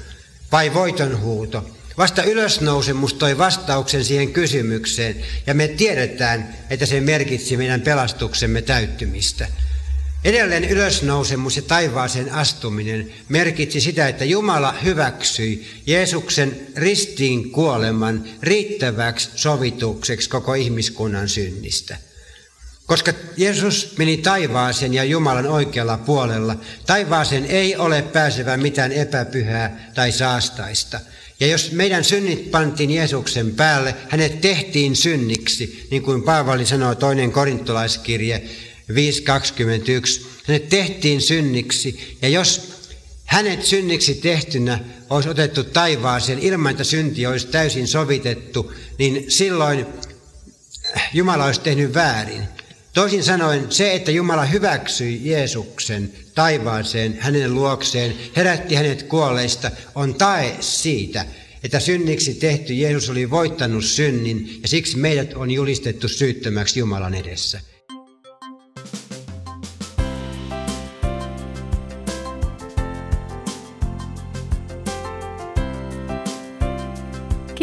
vai 0.52 0.74
voiton 0.74 1.20
huuto. 1.20 1.70
Vasta 1.98 2.24
ylösnousemus 2.24 3.14
toi 3.14 3.38
vastauksen 3.38 4.06
siihen 4.06 4.34
kysymykseen, 4.34 5.16
ja 5.48 5.54
me 5.54 5.68
tiedetään, 5.68 6.56
että 6.70 6.86
se 6.86 7.02
merkitsi 7.02 7.58
meidän 7.58 7.82
pelastuksemme 7.82 8.62
täyttymistä. 8.62 9.48
Edelleen 10.24 10.64
ylösnousemus 10.64 11.56
ja 11.56 11.62
taivaaseen 11.62 12.32
astuminen 12.32 13.12
merkitsi 13.30 13.82
sitä, 13.82 14.08
että 14.08 14.26
Jumala 14.26 14.76
hyväksyi 14.84 15.68
Jeesuksen 15.86 16.68
ristiin 16.76 17.52
kuoleman 17.52 18.24
riittäväksi 18.42 19.30
sovitukseksi 19.36 20.30
koko 20.30 20.54
ihmiskunnan 20.54 21.30
synnistä. 21.30 21.98
Koska 22.86 23.14
Jeesus 23.38 23.98
meni 23.98 24.18
taivaaseen 24.18 24.94
ja 24.94 25.04
Jumalan 25.04 25.48
oikealla 25.48 25.98
puolella, 25.98 26.56
taivaaseen 26.86 27.46
ei 27.46 27.76
ole 27.76 28.02
pääsevä 28.02 28.58
mitään 28.58 28.92
epäpyhää 28.92 29.92
tai 29.96 30.12
saastaista. 30.12 31.00
Ja 31.40 31.48
jos 31.48 31.72
meidän 31.72 32.04
synnit 32.04 32.52
pantiin 32.52 32.92
Jeesuksen 32.92 33.56
päälle, 33.56 33.96
hänet 34.10 34.42
tehtiin 34.42 34.96
synniksi, 34.96 35.88
niin 35.92 36.04
kuin 36.04 36.24
Paavali 36.24 36.66
sanoo 36.66 36.96
toinen 36.96 37.32
korintolaiskirje 37.32 38.50
5.21. 38.90 40.26
Hänet 40.46 40.70
tehtiin 40.70 41.22
synniksi 41.22 42.18
ja 42.22 42.30
jos 42.30 42.72
hänet 43.26 43.66
synniksi 43.66 44.16
tehtynä 44.16 44.80
olisi 45.10 45.30
otettu 45.30 45.64
taivaaseen 45.64 46.40
ilman, 46.40 46.72
että 46.72 46.84
synti 46.84 47.26
olisi 47.26 47.48
täysin 47.48 47.88
sovitettu, 47.88 48.74
niin 48.98 49.26
silloin 49.32 49.86
Jumala 51.14 51.46
olisi 51.46 51.62
tehnyt 51.62 51.94
väärin. 51.94 52.44
Toisin 52.94 53.24
sanoen 53.24 53.72
se, 53.72 53.94
että 53.94 54.12
Jumala 54.12 54.46
hyväksyi 54.46 55.22
Jeesuksen 55.24 56.14
taivaaseen, 56.36 57.18
hänen 57.20 57.54
luokseen, 57.54 58.16
herätti 58.36 58.76
hänet 58.76 59.04
kuolleista, 59.04 59.72
on 59.96 60.16
tae 60.16 60.56
siitä, 60.60 61.26
että 61.64 61.80
synniksi 61.80 62.34
tehty 62.34 62.74
Jeesus 62.74 63.10
oli 63.10 63.30
voittanut 63.30 63.86
synnin 63.86 64.60
ja 64.62 64.68
siksi 64.68 64.98
meidät 64.98 65.34
on 65.34 65.52
julistettu 65.52 66.08
syyttömäksi 66.08 66.80
Jumalan 66.80 67.14
edessä. 67.14 67.62